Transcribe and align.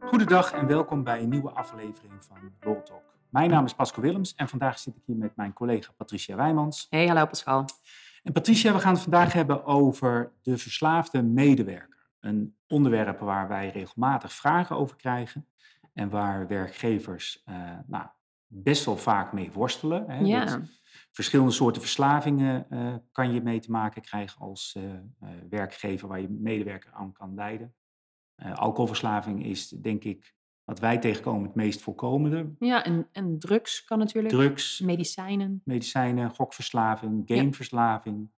Goedendag 0.00 0.52
en 0.52 0.66
welkom 0.66 1.04
bij 1.04 1.22
een 1.22 1.28
nieuwe 1.28 1.50
aflevering 1.50 2.24
van 2.24 2.36
Law 2.60 2.84
Talk. 2.84 3.02
Mijn 3.28 3.50
naam 3.50 3.64
is 3.64 3.74
Pascal 3.74 4.02
Willems 4.02 4.34
en 4.34 4.48
vandaag 4.48 4.78
zit 4.78 4.96
ik 4.96 5.02
hier 5.06 5.16
met 5.16 5.36
mijn 5.36 5.52
collega 5.52 5.92
Patricia 5.96 6.36
Wijmans. 6.36 6.86
Hey, 6.90 7.06
hallo 7.06 7.26
Pascal. 7.26 7.64
En 8.22 8.32
Patricia, 8.32 8.72
we 8.72 8.78
gaan 8.78 8.92
het 8.92 9.02
vandaag 9.02 9.32
hebben 9.32 9.64
over 9.64 10.32
de 10.42 10.58
verslaafde 10.58 11.22
medewerker. 11.22 12.10
Een 12.20 12.56
onderwerp 12.66 13.18
waar 13.18 13.48
wij 13.48 13.70
regelmatig 13.70 14.32
vragen 14.32 14.76
over 14.76 14.96
krijgen 14.96 15.48
en 15.92 16.10
waar 16.10 16.46
werkgevers 16.46 17.42
uh, 17.48 17.54
nou, 17.86 18.06
best 18.46 18.84
wel 18.84 18.96
vaak 18.96 19.32
mee 19.32 19.52
worstelen. 19.52 20.10
Hè, 20.10 20.18
ja. 20.18 20.60
Verschillende 21.12 21.52
soorten 21.52 21.82
verslavingen 21.82 22.66
uh, 22.70 22.94
kan 23.12 23.32
je 23.32 23.42
mee 23.42 23.60
te 23.60 23.70
maken 23.70 24.02
krijgen 24.02 24.40
als 24.40 24.76
uh, 24.78 24.92
werkgever 25.50 26.08
waar 26.08 26.20
je 26.20 26.28
medewerker 26.28 26.92
aan 26.92 27.12
kan 27.12 27.34
leiden. 27.34 27.74
alcoholverslaving 28.54 29.44
is 29.44 29.68
denk 29.68 30.04
ik 30.04 30.34
wat 30.64 30.78
wij 30.78 30.98
tegenkomen 30.98 31.42
het 31.42 31.54
meest 31.54 31.80
voorkomende. 31.80 32.54
Ja, 32.58 32.84
en, 32.84 33.08
en 33.12 33.38
drugs 33.38 33.84
kan 33.84 33.98
natuurlijk. 33.98 34.34
Drugs. 34.34 34.80
Medicijnen. 34.80 35.60
Medicijnen, 35.64 36.30
gokverslaving, 36.30 37.22
gameverslaving. 37.26 38.30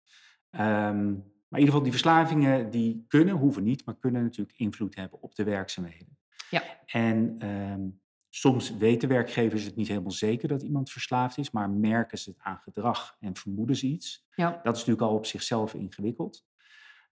Ja. 0.49 0.89
Um, 0.89 1.31
maar 1.53 1.61
in 1.61 1.67
ieder 1.67 1.81
geval 1.81 1.91
die 1.91 1.91
verslavingen 1.91 2.69
die 2.69 3.05
kunnen, 3.07 3.35
hoeven 3.35 3.63
niet, 3.63 3.85
maar 3.85 3.97
kunnen 3.97 4.23
natuurlijk 4.23 4.57
invloed 4.57 4.95
hebben 4.95 5.21
op 5.21 5.35
de 5.35 5.43
werkzaamheden. 5.43 6.17
Ja. 6.49 6.63
En 6.85 7.47
um, 7.49 8.01
soms 8.35 8.77
weten 8.77 9.09
werkgevers 9.09 9.63
het 9.63 9.75
niet 9.75 9.87
helemaal 9.87 10.11
zeker 10.11 10.47
dat 10.47 10.61
iemand 10.61 10.91
verslaafd 10.91 11.37
is, 11.37 11.51
maar 11.51 11.69
merken 11.69 12.17
ze 12.17 12.29
het 12.29 12.39
aan 12.39 12.57
gedrag 12.57 13.17
en 13.19 13.35
vermoeden 13.35 13.75
ze 13.75 13.87
iets. 13.87 14.27
Ja. 14.35 14.49
Dat 14.49 14.75
is 14.75 14.79
natuurlijk 14.85 15.11
al 15.11 15.15
op 15.15 15.25
zichzelf 15.25 15.73
ingewikkeld. 15.73 16.45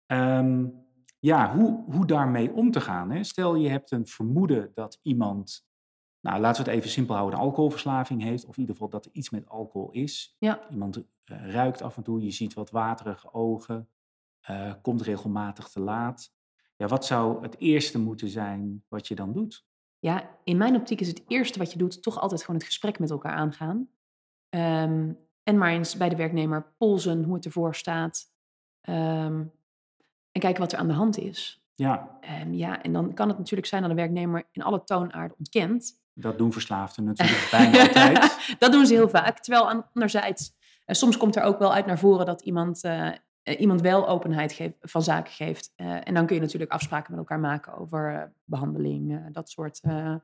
Um, 0.08 0.74
ja, 1.20 1.56
hoe, 1.56 1.84
hoe 1.92 2.06
daarmee 2.06 2.54
om 2.54 2.72
te 2.72 2.82
gaan. 2.82 3.12
Hè? 3.12 3.24
Stel 3.24 3.56
je 3.56 3.70
hebt 3.70 3.92
een 3.92 4.08
vermoeden 4.08 4.72
dat 4.74 5.00
iemand, 5.02 5.68
nou 6.20 6.40
laten 6.40 6.64
we 6.64 6.70
het 6.70 6.80
even 6.80 6.92
simpel 6.92 7.16
houden, 7.16 7.40
een 7.40 7.46
alcoholverslaving 7.46 8.22
heeft, 8.22 8.46
of 8.46 8.54
in 8.56 8.60
ieder 8.60 8.76
geval 8.76 8.90
dat 8.90 9.06
er 9.06 9.12
iets 9.14 9.30
met 9.30 9.50
alcohol 9.50 9.92
is. 9.92 10.36
Ja. 10.40 10.70
Iemand 10.70 10.98
uh, 10.98 11.04
ruikt 11.26 11.82
af 11.82 11.98
en 11.98 12.04
toe, 12.04 12.22
je 12.22 12.32
ziet 12.32 12.54
wat 12.54 12.70
waterige 12.70 13.34
ogen, 13.34 13.90
uh, 14.50 14.74
komt 14.82 15.02
regelmatig 15.02 15.68
te 15.68 15.80
laat. 15.80 16.34
Ja, 16.76 16.88
wat 16.88 17.06
zou 17.06 17.42
het 17.42 17.58
eerste 17.58 18.00
moeten 18.00 18.30
zijn 18.30 18.84
wat 18.88 19.08
je 19.08 19.16
dan 19.16 19.34
doet? 19.34 19.70
Ja, 20.02 20.30
in 20.44 20.58
mijn 20.58 20.76
optiek 20.76 21.00
is 21.00 21.08
het 21.08 21.24
eerste 21.28 21.60
wat 21.60 21.72
je 21.72 21.78
doet 21.78 22.04
toch 22.04 22.20
altijd 22.20 22.42
gewoon 22.42 22.56
het 22.56 22.66
gesprek 22.66 23.00
met 23.00 23.10
elkaar 23.10 23.34
aangaan. 23.34 23.90
Um, 24.50 25.18
en 25.44 25.58
maar 25.58 25.72
eens 25.72 25.98
bij 25.98 26.10
de 26.10 26.16
werknemer 26.16 26.74
polsen 26.78 27.24
hoe 27.24 27.36
het 27.36 27.46
ervoor 27.46 27.76
staat. 27.76 28.32
Um, 28.90 29.52
en 30.32 30.42
kijken 30.42 30.62
wat 30.62 30.72
er 30.72 30.78
aan 30.78 30.88
de 30.88 30.94
hand 30.94 31.18
is. 31.18 31.66
Ja. 31.76 32.20
Um, 32.42 32.54
ja, 32.54 32.82
en 32.82 32.94
dan 32.94 33.14
kan 33.14 33.28
het 33.28 33.38
natuurlijk 33.38 33.68
zijn 33.68 33.82
dat 33.82 33.92
een 33.92 33.98
werknemer 33.98 34.48
in 34.52 34.64
alle 34.64 34.84
toonaarden 34.84 35.38
ontkent. 35.38 36.00
Dat 36.14 36.38
doen 36.38 36.52
verslaafden 36.52 37.04
natuurlijk 37.04 37.48
bijna 37.52 37.80
altijd. 37.80 38.38
dat 38.60 38.72
doen 38.72 38.86
ze 38.86 38.94
heel 38.94 39.10
vaak. 39.10 39.40
Terwijl 39.40 39.84
anderzijds, 39.94 40.54
uh, 40.86 40.96
soms 40.96 41.18
komt 41.18 41.36
er 41.36 41.44
ook 41.44 41.60
wel 41.60 41.74
uit 41.74 41.86
naar 41.86 42.00
voren 42.00 42.26
dat 42.26 42.42
iemand, 42.42 42.84
uh, 42.84 43.06
uh, 43.06 43.14
iemand 43.44 43.82
wel 43.82 44.08
openheid 44.08 44.54
geeft, 44.54 44.76
van 44.82 45.04
zaken 45.04 45.34
geeft. 45.34 45.74
en 45.76 46.14
dan 46.14 46.26
kun 46.26 46.36
je 46.36 46.42
natuurlijk 46.42 46.72
afspraken 46.72 47.12
met 47.12 47.20
elkaar 47.20 47.40
maken 47.40 47.78
over 47.78 48.34
behandeling, 48.44 49.30
dat 49.32 49.50
soort. 49.50 49.80
nou 49.84 50.22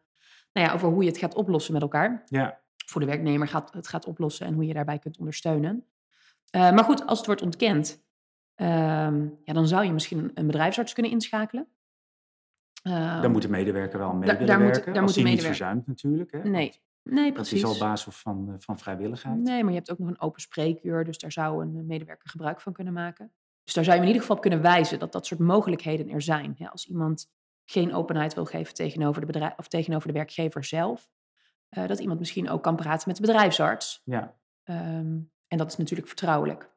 ja, 0.51 0.73
over 0.73 0.89
hoe 0.89 1.03
je 1.03 1.09
het 1.09 1.17
gaat 1.17 1.35
oplossen 1.35 1.73
met 1.73 1.81
elkaar. 1.81 2.23
Ja. 2.25 2.59
Voor 2.85 3.01
de 3.01 3.07
werknemer 3.07 3.47
gaat, 3.47 3.73
het 3.73 3.87
gaat 3.87 4.05
oplossen 4.05 4.45
en 4.45 4.53
hoe 4.53 4.65
je 4.65 4.73
daarbij 4.73 4.99
kunt 4.99 5.17
ondersteunen. 5.17 5.85
maar 6.51 6.83
goed, 6.83 7.05
als 7.05 7.17
het 7.17 7.27
wordt 7.27 7.41
ontkend, 7.41 8.05
Um, 8.61 9.39
ja, 9.43 9.53
dan 9.53 9.67
zou 9.67 9.85
je 9.85 9.93
misschien 9.93 10.31
een 10.33 10.45
bedrijfsarts 10.45 10.93
kunnen 10.93 11.11
inschakelen. 11.11 11.67
Um, 12.83 13.21
dan 13.21 13.31
moet 13.31 13.41
de 13.41 13.49
medewerker 13.49 13.99
wel 13.99 14.13
mee 14.13 14.27
da, 14.27 14.33
willen 14.33 14.47
daar 14.47 14.59
werken. 14.59 14.83
Moet, 14.85 14.93
daar 14.93 15.03
als 15.03 15.15
moet 15.15 15.25
niet 15.25 15.43
verzuimt 15.43 15.87
natuurlijk. 15.87 16.31
Hè? 16.31 16.43
Nee, 16.43 16.81
nee, 17.09 17.31
precies. 17.31 17.61
Dat 17.61 17.71
is 17.71 17.79
al 17.79 17.87
basis 17.87 18.15
van, 18.15 18.55
van 18.59 18.79
vrijwilligheid. 18.79 19.37
Nee, 19.37 19.63
maar 19.63 19.71
je 19.71 19.77
hebt 19.77 19.91
ook 19.91 19.99
nog 19.99 20.07
een 20.07 20.21
open 20.21 20.41
spreekuur. 20.41 21.05
Dus 21.05 21.17
daar 21.17 21.31
zou 21.31 21.61
een 21.61 21.85
medewerker 21.85 22.29
gebruik 22.29 22.61
van 22.61 22.73
kunnen 22.73 22.93
maken. 22.93 23.31
Dus 23.63 23.73
daar 23.73 23.83
zou 23.83 23.95
je 23.95 24.01
in 24.01 24.07
ieder 24.07 24.21
geval 24.21 24.35
op 24.35 24.41
kunnen 24.41 24.61
wijzen 24.61 24.99
dat 24.99 25.11
dat 25.11 25.25
soort 25.25 25.39
mogelijkheden 25.39 26.09
er 26.09 26.21
zijn. 26.21 26.53
Ja, 26.57 26.67
als 26.67 26.87
iemand 26.87 27.29
geen 27.65 27.93
openheid 27.93 28.33
wil 28.33 28.45
geven 28.45 28.73
tegenover 28.73 29.21
de, 29.21 29.27
bedrijf, 29.27 29.53
of 29.57 29.67
tegenover 29.67 30.07
de 30.07 30.13
werkgever 30.13 30.63
zelf. 30.63 31.09
Uh, 31.77 31.87
dat 31.87 31.99
iemand 31.99 32.19
misschien 32.19 32.49
ook 32.49 32.63
kan 32.63 32.75
praten 32.75 33.07
met 33.07 33.15
de 33.15 33.21
bedrijfsarts. 33.21 34.01
Ja. 34.03 34.35
Um, 34.63 35.31
en 35.47 35.57
dat 35.57 35.71
is 35.71 35.77
natuurlijk 35.77 36.07
vertrouwelijk. 36.07 36.69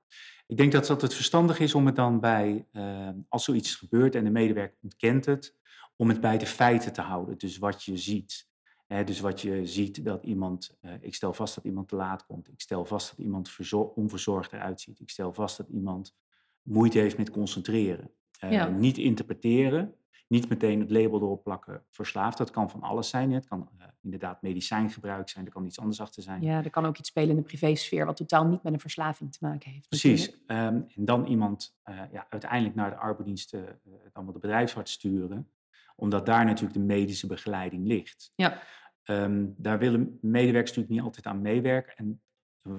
Ik 0.46 0.56
denk 0.56 0.72
dat 0.72 0.86
dat 0.86 1.02
het 1.02 1.14
verstandig 1.14 1.58
is 1.58 1.74
om 1.74 1.86
het 1.86 1.96
dan 1.96 2.20
bij, 2.20 2.66
uh, 2.72 3.08
als 3.28 3.44
zoiets 3.44 3.74
gebeurt 3.74 4.14
en 4.14 4.24
de 4.24 4.30
medewerker 4.30 4.78
ontkent 4.82 5.24
het, 5.24 5.56
om 5.96 6.08
het 6.08 6.20
bij 6.20 6.38
de 6.38 6.46
feiten 6.46 6.92
te 6.92 7.00
houden. 7.00 7.38
Dus 7.38 7.58
wat 7.58 7.84
je 7.84 7.96
ziet. 7.96 8.49
Dus 8.90 9.20
wat 9.20 9.40
je 9.40 9.66
ziet 9.66 10.04
dat 10.04 10.24
iemand, 10.24 10.78
uh, 10.82 10.92
ik 11.00 11.14
stel 11.14 11.32
vast 11.32 11.54
dat 11.54 11.64
iemand 11.64 11.88
te 11.88 11.96
laat 11.96 12.26
komt. 12.26 12.48
Ik 12.48 12.60
stel 12.60 12.84
vast 12.84 13.10
dat 13.10 13.18
iemand 13.18 13.56
onverzorgd 13.94 14.52
eruit 14.52 14.80
ziet. 14.80 15.00
Ik 15.00 15.10
stel 15.10 15.32
vast 15.32 15.56
dat 15.56 15.68
iemand 15.68 16.16
moeite 16.62 16.98
heeft 16.98 17.18
met 17.18 17.30
concentreren. 17.30 18.10
Uh, 18.44 18.52
ja. 18.52 18.68
Niet 18.68 18.98
interpreteren, 18.98 19.94
niet 20.28 20.48
meteen 20.48 20.80
het 20.80 20.90
label 20.90 21.20
erop 21.20 21.42
plakken 21.42 21.84
verslaafd. 21.90 22.38
Dat 22.38 22.50
kan 22.50 22.70
van 22.70 22.82
alles 22.82 23.08
zijn. 23.08 23.32
Het 23.32 23.46
kan 23.46 23.68
uh, 23.78 23.84
inderdaad 24.02 24.42
medicijngebruik 24.42 25.28
zijn, 25.28 25.46
er 25.46 25.52
kan 25.52 25.64
iets 25.64 25.80
anders 25.80 26.00
achter 26.00 26.22
zijn. 26.22 26.42
Ja, 26.42 26.64
er 26.64 26.70
kan 26.70 26.86
ook 26.86 26.98
iets 26.98 27.08
spelen 27.08 27.30
in 27.30 27.36
de 27.36 27.42
privésfeer 27.42 28.06
wat 28.06 28.16
totaal 28.16 28.46
niet 28.46 28.62
met 28.62 28.72
een 28.72 28.80
verslaving 28.80 29.32
te 29.32 29.38
maken 29.40 29.70
heeft. 29.70 29.88
Precies. 29.88 30.32
Um, 30.32 30.36
en 30.46 30.86
dan 30.94 31.26
iemand 31.26 31.78
ja, 32.12 32.26
uiteindelijk 32.28 32.74
naar 32.74 32.90
de 32.90 32.96
arbeidsdiensten, 32.96 33.80
uh, 33.84 33.94
dan 34.12 34.24
wel 34.24 34.32
de 34.32 34.38
bedrijfsarts 34.38 34.92
sturen, 34.92 35.50
omdat 35.96 36.26
daar 36.26 36.44
natuurlijk 36.44 36.74
de 36.74 36.84
medische 36.84 37.26
begeleiding 37.26 37.86
ligt. 37.86 38.32
Ja. 38.34 38.62
Um, 39.10 39.54
daar 39.56 39.78
willen 39.78 40.18
medewerkers 40.20 40.76
natuurlijk 40.76 40.88
niet 40.88 41.02
altijd 41.02 41.26
aan 41.26 41.40
meewerken. 41.40 41.96
En 41.96 42.22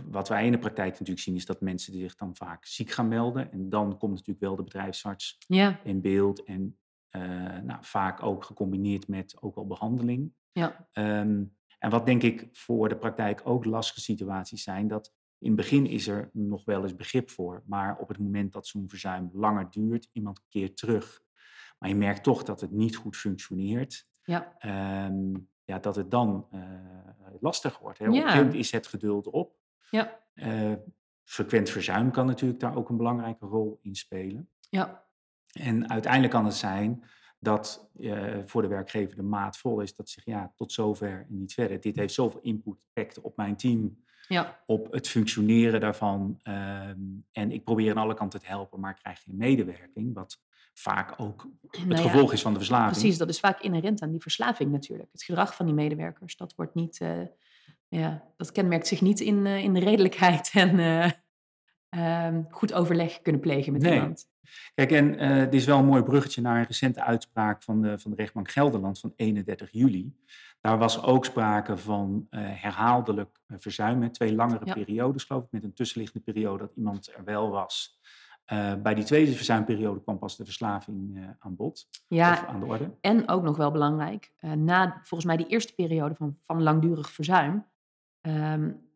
wat 0.09 0.29
wij 0.29 0.45
in 0.45 0.51
de 0.51 0.57
praktijk 0.57 0.91
natuurlijk 0.91 1.19
zien, 1.19 1.35
is 1.35 1.45
dat 1.45 1.61
mensen 1.61 1.93
zich 1.93 2.15
dan 2.15 2.35
vaak 2.35 2.65
ziek 2.65 2.91
gaan 2.91 3.07
melden. 3.07 3.51
En 3.51 3.69
dan 3.69 3.97
komt 3.97 4.13
natuurlijk 4.13 4.39
wel 4.39 4.55
de 4.55 4.63
bedrijfsarts 4.63 5.37
ja. 5.47 5.79
in 5.83 6.01
beeld. 6.01 6.43
En 6.43 6.77
uh, 7.11 7.59
nou, 7.59 7.77
vaak 7.81 8.23
ook 8.23 8.43
gecombineerd 8.43 9.07
met 9.07 9.41
ook 9.41 9.55
wel 9.55 9.67
behandeling. 9.67 10.33
Ja. 10.51 10.87
Um, 10.93 11.55
en 11.79 11.89
wat 11.89 12.05
denk 12.05 12.23
ik 12.23 12.49
voor 12.51 12.89
de 12.89 12.97
praktijk 12.97 13.41
ook 13.43 13.65
lastige 13.65 14.01
situaties 14.01 14.63
zijn, 14.63 14.87
dat 14.87 15.13
in 15.37 15.47
het 15.47 15.55
begin 15.55 15.85
is 15.85 16.07
er 16.07 16.29
nog 16.33 16.65
wel 16.65 16.83
eens 16.83 16.95
begrip 16.95 17.29
voor, 17.29 17.63
maar 17.65 17.97
op 17.97 18.07
het 18.07 18.19
moment 18.19 18.53
dat 18.53 18.67
zo'n 18.67 18.89
verzuim 18.89 19.29
langer 19.33 19.69
duurt, 19.69 20.09
iemand 20.11 20.41
keert 20.49 20.77
terug. 20.77 21.21
Maar 21.79 21.89
je 21.89 21.95
merkt 21.95 22.23
toch 22.23 22.43
dat 22.43 22.61
het 22.61 22.71
niet 22.71 22.95
goed 22.95 23.17
functioneert. 23.17 24.07
Ja. 24.23 24.55
Um, 25.05 25.49
ja, 25.71 25.79
dat 25.79 25.95
het 25.95 26.11
dan 26.11 26.47
uh, 26.53 26.61
lastig 27.39 27.79
wordt. 27.79 27.99
Hè? 27.99 28.07
Op 28.07 28.13
Ja. 28.13 28.35
moment 28.35 28.53
is 28.53 28.71
het 28.71 28.87
geduld 28.87 29.27
op. 29.29 29.55
Ja. 29.89 30.19
Uh, 30.35 30.73
frequent 31.23 31.69
verzuim 31.69 32.11
kan 32.11 32.25
natuurlijk 32.25 32.59
daar 32.59 32.75
ook 32.75 32.89
een 32.89 32.97
belangrijke 32.97 33.45
rol 33.45 33.79
in 33.81 33.95
spelen. 33.95 34.49
Ja. 34.69 35.03
En 35.51 35.89
uiteindelijk 35.89 36.33
kan 36.33 36.45
het 36.45 36.53
zijn 36.53 37.03
dat 37.39 37.89
uh, 37.95 38.37
voor 38.45 38.61
de 38.61 38.67
werkgever 38.67 39.15
de 39.15 39.23
maat 39.23 39.57
vol 39.57 39.81
is. 39.81 39.95
Dat 39.95 40.09
zegt 40.09 40.27
ja, 40.27 40.51
tot 40.55 40.71
zover 40.71 41.25
en 41.29 41.37
niet 41.37 41.53
verder. 41.53 41.81
Dit 41.81 41.95
heeft 41.95 42.13
zoveel 42.13 42.39
impact 42.41 43.21
op 43.21 43.37
mijn 43.37 43.55
team. 43.55 44.03
Ja. 44.31 44.59
Op 44.65 44.91
het 44.91 45.07
functioneren 45.07 45.79
daarvan. 45.79 46.39
Um, 46.43 47.25
en 47.31 47.51
ik 47.51 47.63
probeer 47.63 47.91
aan 47.91 48.03
alle 48.03 48.13
kanten 48.13 48.39
te 48.39 48.45
helpen, 48.45 48.79
maar 48.79 48.91
ik 48.91 48.97
krijg 49.01 49.23
geen 49.23 49.37
medewerking. 49.37 50.13
Wat 50.13 50.41
vaak 50.73 51.13
ook 51.17 51.47
het 51.69 51.85
Nou 51.85 52.01
ja, 52.01 52.09
gevolg 52.09 52.33
is 52.33 52.41
van 52.41 52.51
de 52.53 52.59
verslaving. 52.59 52.91
Precies, 52.91 53.17
dat 53.17 53.29
is 53.29 53.39
vaak 53.39 53.61
inherent 53.61 54.01
aan 54.01 54.11
die 54.11 54.21
verslaving 54.21 54.71
natuurlijk. 54.71 55.09
Het 55.11 55.23
gedrag 55.23 55.55
van 55.55 55.65
die 55.65 55.75
medewerkers, 55.75 56.35
dat 56.37 56.55
wordt 56.55 56.75
niet, 56.75 56.99
uh, 56.99 57.21
ja, 57.87 58.23
dat 58.37 58.51
kenmerkt 58.51 58.87
zich 58.87 59.01
niet 59.01 59.19
in, 59.19 59.45
uh, 59.45 59.63
in 59.63 59.73
de 59.73 59.79
redelijkheid 59.79 60.51
en 60.63 60.79
uh, 60.79 62.25
um, 62.25 62.47
goed 62.49 62.73
overleg 62.73 63.21
kunnen 63.21 63.41
plegen 63.41 63.73
met 63.73 63.81
nee. 63.81 63.93
iemand. 63.93 64.29
Kijk, 64.73 64.91
en 64.91 65.17
dit 65.49 65.53
is 65.53 65.65
wel 65.65 65.77
een 65.77 65.85
mooi 65.85 66.03
bruggetje 66.03 66.41
naar 66.41 66.57
een 66.57 66.65
recente 66.65 67.03
uitspraak 67.03 67.63
van 67.63 67.81
de, 67.81 67.99
van 67.99 68.11
de 68.11 68.17
rechtbank 68.17 68.51
Gelderland 68.51 68.99
van 68.99 69.13
31 69.15 69.69
juli. 69.71 70.13
Daar 70.61 70.77
was 70.77 71.03
ook 71.03 71.25
sprake 71.25 71.77
van 71.77 72.27
uh, 72.31 72.39
herhaaldelijk 72.43 73.39
verzuim, 73.47 74.11
twee 74.11 74.35
langere 74.35 74.65
Ja. 74.65 74.73
periodes 74.73 75.23
geloof 75.23 75.43
ik, 75.43 75.51
met 75.51 75.63
een 75.63 75.73
tussenliggende 75.73 76.23
periode 76.31 76.57
dat 76.63 76.75
iemand 76.75 77.13
er 77.15 77.23
wel 77.23 77.49
was. 77.49 77.99
Uh, 78.53 78.73
bij 78.75 78.93
die 78.93 79.03
tweede 79.03 79.31
verzuimperiode 79.31 80.01
kwam 80.01 80.19
pas 80.19 80.37
de 80.37 80.45
verslaving 80.45 81.17
uh, 81.17 81.29
aan 81.39 81.55
bod, 81.55 81.87
Ja, 82.07 82.31
of 82.31 82.45
aan 82.45 82.59
de 82.59 82.65
orde. 82.65 82.91
en 83.01 83.27
ook 83.29 83.43
nog 83.43 83.57
wel 83.57 83.71
belangrijk, 83.71 84.33
na 84.39 84.91
volgens 85.03 85.25
mij 85.25 85.37
die 85.37 85.47
eerste 85.47 85.73
periode 85.75 86.15
van, 86.15 86.37
van 86.45 86.63
langdurig 86.63 87.11
verzuim, 87.11 87.65
um, 88.21 88.89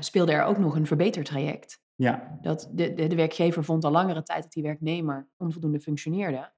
speelde 0.00 0.32
er 0.32 0.44
ook 0.44 0.58
nog 0.58 0.74
een 0.76 0.86
verbetertraject. 0.86 1.80
Ja, 1.94 2.38
Dat 2.42 2.68
de, 2.72 2.94
de, 2.94 3.06
de 3.06 3.16
werkgever 3.16 3.64
vond 3.64 3.84
al 3.84 3.90
langere 3.90 4.22
tijd 4.22 4.42
dat 4.42 4.52
die 4.52 4.62
werknemer 4.62 5.28
onvoldoende 5.36 5.80
functioneerde. 5.80 6.52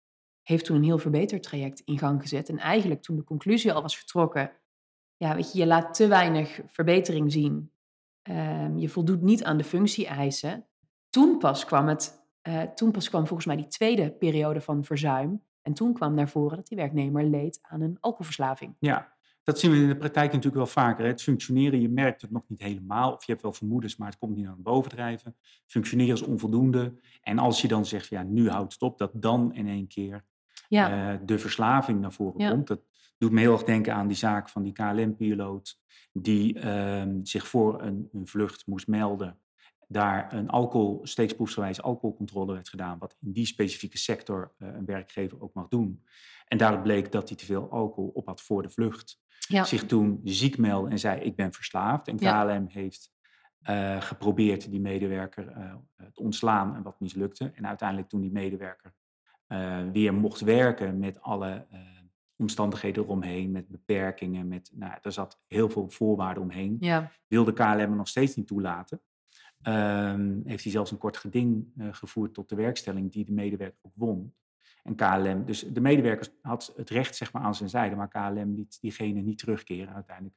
Heeft 0.44 0.64
toen 0.64 0.76
een 0.76 0.84
heel 0.84 0.98
verbetertraject 0.98 1.80
in 1.80 1.98
gang 1.98 2.20
gezet. 2.20 2.48
En 2.48 2.58
eigenlijk 2.58 3.02
toen 3.02 3.16
de 3.16 3.24
conclusie 3.24 3.72
al 3.72 3.82
was 3.82 3.98
getrokken. 3.98 4.52
Ja, 5.16 5.34
weet 5.34 5.52
je, 5.52 5.58
je 5.58 5.66
laat 5.66 5.94
te 5.94 6.06
weinig 6.06 6.60
verbetering 6.66 7.32
zien. 7.32 7.72
Um, 8.30 8.78
je 8.78 8.88
voldoet 8.88 9.22
niet 9.22 9.44
aan 9.44 9.56
de 9.56 9.64
functie-eisen. 9.64 10.66
Toen 11.10 11.38
pas 11.38 11.64
kwam 11.64 11.88
het 11.88 12.22
Eh, 12.44 12.62
toen 12.62 12.90
pas 12.90 13.08
kwam 13.08 13.26
volgens 13.26 13.46
mij 13.46 13.56
die 13.56 13.66
tweede 13.66 14.10
periode 14.10 14.60
van 14.60 14.84
verzuim. 14.84 15.42
En 15.62 15.74
toen 15.74 15.92
kwam 15.92 16.14
naar 16.14 16.28
voren 16.28 16.56
dat 16.56 16.66
die 16.66 16.76
werknemer 16.76 17.24
leed 17.24 17.58
aan 17.62 17.80
een 17.80 17.96
alcoholverslaving. 18.00 18.76
Ja, 18.78 19.16
dat 19.42 19.58
zien 19.58 19.70
we 19.70 19.76
in 19.76 19.88
de 19.88 19.96
praktijk 19.96 20.26
natuurlijk 20.26 20.56
wel 20.56 20.66
vaker. 20.66 21.06
Het 21.06 21.22
functioneren, 21.22 21.80
je 21.80 21.88
merkt 21.88 22.22
het 22.22 22.30
nog 22.30 22.42
niet 22.46 22.62
helemaal. 22.62 23.12
Of 23.12 23.24
je 23.24 23.30
hebt 23.32 23.42
wel 23.42 23.52
vermoedens, 23.52 23.96
maar 23.96 24.08
het 24.08 24.18
komt 24.18 24.36
niet 24.36 24.46
aan 24.46 24.52
het 24.52 24.62
bovendrijven. 24.62 25.36
Functioneren 25.66 26.14
is 26.14 26.22
onvoldoende. 26.22 26.94
En 27.22 27.38
als 27.38 27.60
je 27.60 27.68
dan 27.68 27.86
zegt, 27.86 28.08
ja, 28.08 28.22
nu 28.22 28.48
houdt 28.50 28.72
het 28.72 28.82
op, 28.82 28.98
dat 28.98 29.10
dan 29.14 29.54
in 29.54 29.68
één 29.68 29.86
keer 29.86 30.24
Ja, 30.74 31.12
eh, 31.12 31.18
de 31.24 31.38
verslaving 31.38 32.00
naar 32.00 32.12
voren 32.12 32.40
Ja. 32.40 32.50
komt. 32.50 32.66
Dat 32.66 32.80
doet 33.18 33.32
me 33.32 33.40
heel 33.40 33.52
erg 33.52 33.64
denken 33.64 33.94
aan 33.94 34.06
die 34.06 34.16
zaak 34.16 34.48
van 34.48 34.62
die 34.62 34.72
KLM-piloot... 34.72 35.78
die 36.12 36.58
ehm, 36.58 37.18
zich 37.24 37.48
voor 37.48 37.82
een, 37.82 38.08
een 38.12 38.26
vlucht 38.26 38.66
moest 38.66 38.86
melden. 38.86 39.38
Daar 39.88 40.32
een 40.32 40.48
alcohol, 40.48 41.00
steeksproefsgewijs 41.02 41.82
alcoholcontrole 41.82 42.52
werd 42.52 42.68
gedaan... 42.68 42.98
wat 42.98 43.16
in 43.20 43.32
die 43.32 43.46
specifieke 43.46 43.98
sector 43.98 44.54
eh, 44.58 44.68
een 44.68 44.84
werkgever 44.84 45.42
ook 45.42 45.54
mag 45.54 45.68
doen. 45.68 46.04
En 46.46 46.58
daaruit 46.58 46.82
bleek 46.82 47.12
dat 47.12 47.28
hij 47.28 47.38
te 47.38 47.44
veel 47.44 47.70
alcohol 47.70 48.10
op 48.14 48.26
had 48.26 48.42
voor 48.42 48.62
de 48.62 48.70
vlucht 48.70 49.22
ja, 49.38 49.64
zich 49.64 49.86
toen 49.86 50.20
ziek 50.24 50.58
meldde 50.58 50.90
en 50.90 50.98
zei 50.98 51.20
ik 51.20 51.36
ben 51.36 51.52
verslaafd. 51.52 52.08
En. 52.08 52.16
KLM 52.16 52.66
heeft 52.68 53.12
eh, 53.60 54.00
geprobeerd 54.00 54.70
die 54.70 54.80
medewerker 54.80 55.46
te 56.12 56.22
ontslaan 56.22 56.74
en 56.74 56.82
wat 56.82 57.00
mislukte. 57.00 57.50
En 57.54 57.66
uiteindelijk 57.66 58.08
toen 58.08 58.20
die 58.20 58.32
medewerker 58.32 58.94
weer 59.92 60.14
mocht 60.14 60.40
werken 60.40 60.98
met 60.98 61.20
alle 61.20 61.66
eh, 61.70 61.80
omstandigheden 62.36 63.02
eromheen, 63.04 63.50
met 63.50 63.68
beperkingen, 63.68 64.48
met, 64.48 64.70
nou, 64.74 64.92
er 65.02 65.12
zat 65.12 65.40
heel 65.46 65.68
veel 65.68 65.90
voorwaarden 65.90 66.42
omheen, 66.42 66.76
ja, 66.80 67.10
wilde 67.26 67.52
KLM 67.52 67.96
nog 67.96 68.08
steeds 68.08 68.36
niet 68.36 68.46
toelaten. 68.46 69.00
Ehm, 69.62 70.40
heeft 70.44 70.62
hij 70.62 70.72
zelfs 70.72 70.90
een 70.90 70.98
kort 70.98 71.16
geding 71.16 71.66
eh, 71.76 71.88
gevoerd 71.90 72.34
tot 72.34 72.48
de 72.48 72.56
werkstelling 72.56 73.12
die 73.12 73.24
de 73.24 73.32
medewerker 73.32 73.78
ook 73.82 73.92
won. 73.94 74.34
En 74.82 74.94
KLM, 74.94 75.44
dus 75.44 75.60
de 75.72 75.80
medewerker 75.80 76.28
had 76.40 76.72
het 76.76 76.90
recht 76.90 77.16
zeg 77.16 77.32
maar, 77.32 77.42
aan 77.42 77.54
zijn 77.54 77.68
zijde, 77.68 77.96
maar 77.96 78.08
KLM 78.08 78.54
liet 78.54 78.80
diegene 78.80 79.20
niet 79.20 79.38
terugkeren. 79.38 79.94
Uiteindelijk 79.94 80.36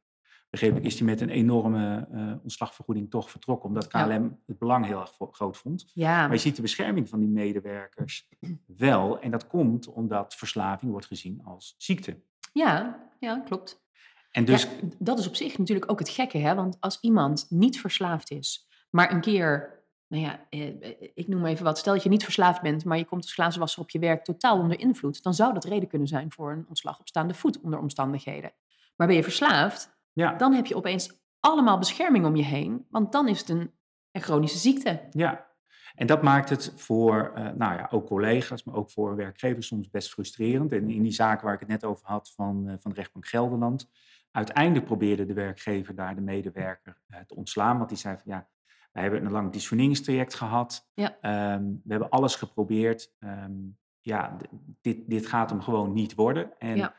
begreep 0.50 0.78
ik, 0.78 0.84
is 0.84 0.98
hij 0.98 1.06
met 1.06 1.22
een 1.22 1.30
enorme 1.30 2.08
eh, 2.12 2.34
ontslagvergoeding 2.42 3.10
toch 3.10 3.32
vertrokken, 3.32 3.70
omdat 3.70 3.88
Ja. 3.92 4.04
KLM 4.04 4.40
het 4.46 4.58
belang 4.58 4.86
heel 4.86 5.00
erg 5.00 5.12
groot 5.32 5.58
vond. 5.58 5.92
ja. 5.94 6.22
Maar 6.22 6.32
je 6.32 6.38
ziet 6.38 6.56
de 6.56 6.62
bescherming 6.62 7.10
van 7.10 7.20
die 7.20 7.30
medewerkers 7.30 8.30
wel. 8.78 9.20
En 9.20 9.32
dat 9.32 9.48
komt 9.48 9.88
omdat 9.88 10.36
verslaving 10.36 10.92
wordt 10.92 11.08
gezien 11.08 11.42
als 11.44 11.76
ziekte. 11.78 12.18
ja, 12.54 13.06
ja, 13.20 13.40
klopt. 13.40 13.86
En 14.32 14.46
dus, 14.46 14.64
Ja, 14.64 14.70
dat 15.00 15.20
is 15.20 15.28
op 15.28 15.36
zich 15.36 15.58
natuurlijk 15.58 15.92
ook 15.92 16.00
het 16.00 16.10
gekke, 16.10 16.38
hè? 16.38 16.56
Want 16.56 16.78
als 16.80 16.98
iemand 17.02 17.46
niet 17.50 17.80
verslaafd 17.80 18.32
is, 18.32 18.68
maar 18.90 19.12
een 19.12 19.22
keer, 19.22 19.82
nou 20.08 20.24
ja, 20.24 20.40
eh, 20.50 20.68
ik 21.14 21.28
noem 21.28 21.46
even 21.46 21.64
wat, 21.64 21.78
stel 21.78 21.94
dat 21.94 22.04
je 22.04 22.10
niet 22.10 22.24
verslaafd 22.24 22.62
bent, 22.62 22.86
maar 22.86 22.98
je 22.98 23.06
komt 23.06 23.22
als 23.22 23.34
glazenwasser 23.34 23.82
op 23.82 23.90
je 23.90 24.00
werk 24.00 24.24
totaal 24.24 24.60
onder 24.60 24.80
invloed, 24.80 25.24
dan 25.24 25.34
zou 25.34 25.54
dat 25.54 25.64
reden 25.66 25.90
kunnen 25.90 26.08
zijn 26.08 26.32
voor 26.32 26.52
een 26.52 26.66
ontslag 26.68 27.00
op 27.00 27.08
staande 27.08 27.34
voet 27.34 27.62
onder 27.62 27.80
omstandigheden. 27.80 28.52
Maar 28.96 29.08
ben 29.08 29.16
je 29.16 29.24
verslaafd, 29.24 29.97
ja, 30.18 30.34
dan 30.34 30.54
heb 30.54 30.66
je 30.66 30.76
opeens 30.76 31.22
allemaal 31.40 31.78
bescherming 31.78 32.26
om 32.26 32.36
je 32.36 32.44
heen, 32.44 32.86
want 32.90 33.12
dan 33.12 33.28
is 33.28 33.40
het 33.40 33.50
een, 33.50 33.72
een 34.12 34.22
chronische 34.22 34.58
ziekte. 34.58 35.08
Ja, 35.10 35.48
en 35.96 36.08
dat 36.08 36.22
maakt 36.22 36.50
het 36.50 36.74
voor, 36.76 37.32
eh, 37.36 37.44
nou 37.44 37.74
ja, 37.74 37.88
ook 37.92 38.06
collega's, 38.08 38.64
maar 38.64 38.76
ook 38.76 38.92
voor 38.92 39.16
werkgevers 39.16 39.68
soms 39.68 39.90
best 39.90 40.10
frustrerend. 40.10 40.72
En 40.72 40.90
in 40.90 41.02
die 41.02 41.12
zaak 41.12 41.42
waar 41.42 41.54
ik 41.54 41.60
het 41.60 41.70
net 41.70 41.84
over 41.84 42.08
had 42.08 42.32
van, 42.36 42.68
eh, 42.68 42.76
van 42.80 42.92
de 42.92 42.98
rechtbank 42.98 43.28
Gelderland, 43.28 43.90
uiteindelijk 44.32 44.86
probeerde 44.86 45.26
de 45.26 45.34
werkgever 45.34 45.96
daar 45.96 46.16
de 46.16 46.22
medewerker 46.22 47.02
eh, 47.08 47.20
te 47.20 47.36
ontslaan, 47.36 47.78
want 47.78 47.90
die 47.90 47.98
zei 47.98 48.16
van 48.16 48.32
ja, 48.32 48.48
wij 48.92 49.04
hebben 49.04 49.26
een 49.26 49.32
lang 49.32 49.52
discerneringstraject 49.52 50.34
gehad, 50.34 50.90
Ja. 50.94 51.18
Ehm, 51.22 51.64
we 51.64 51.90
hebben 51.92 52.10
alles 52.10 52.36
geprobeerd, 52.36 53.16
Ehm, 53.20 53.54
ja, 54.02 54.38
dit, 54.82 55.10
dit 55.10 55.28
gaat 55.28 55.50
hem 55.50 55.62
gewoon 55.62 55.94
niet 55.94 56.16
worden. 56.16 56.58
En 56.60 56.76
Ja. 56.76 56.96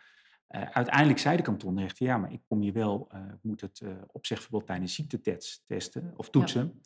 Eh, 0.48 0.62
uiteindelijk 0.70 1.18
zei 1.18 1.36
de 1.36 1.42
kantonrechter, 1.42 2.06
ja, 2.06 2.16
maar 2.18 2.32
ik 2.32 2.40
kom 2.48 2.62
je 2.62 2.72
wel, 2.72 3.08
ik 3.32 3.42
moet 3.42 3.60
het 3.60 3.80
eh 3.80 3.90
opzegverbod 4.06 4.66
tijdens 4.66 4.94
ziektetest 4.94 5.62
testen 5.66 6.12
of 6.16 6.30
toetsen. 6.30 6.80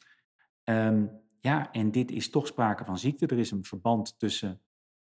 Ehm, 0.64 1.06
ja, 1.40 1.70
en 1.72 1.90
dit 1.90 2.10
is 2.10 2.30
toch 2.30 2.46
sprake 2.46 2.84
van 2.84 2.98
ziekte. 2.98 3.26
Er 3.26 3.38
is 3.38 3.50
een 3.50 3.64
verband 3.64 4.18
tussen 4.18 4.60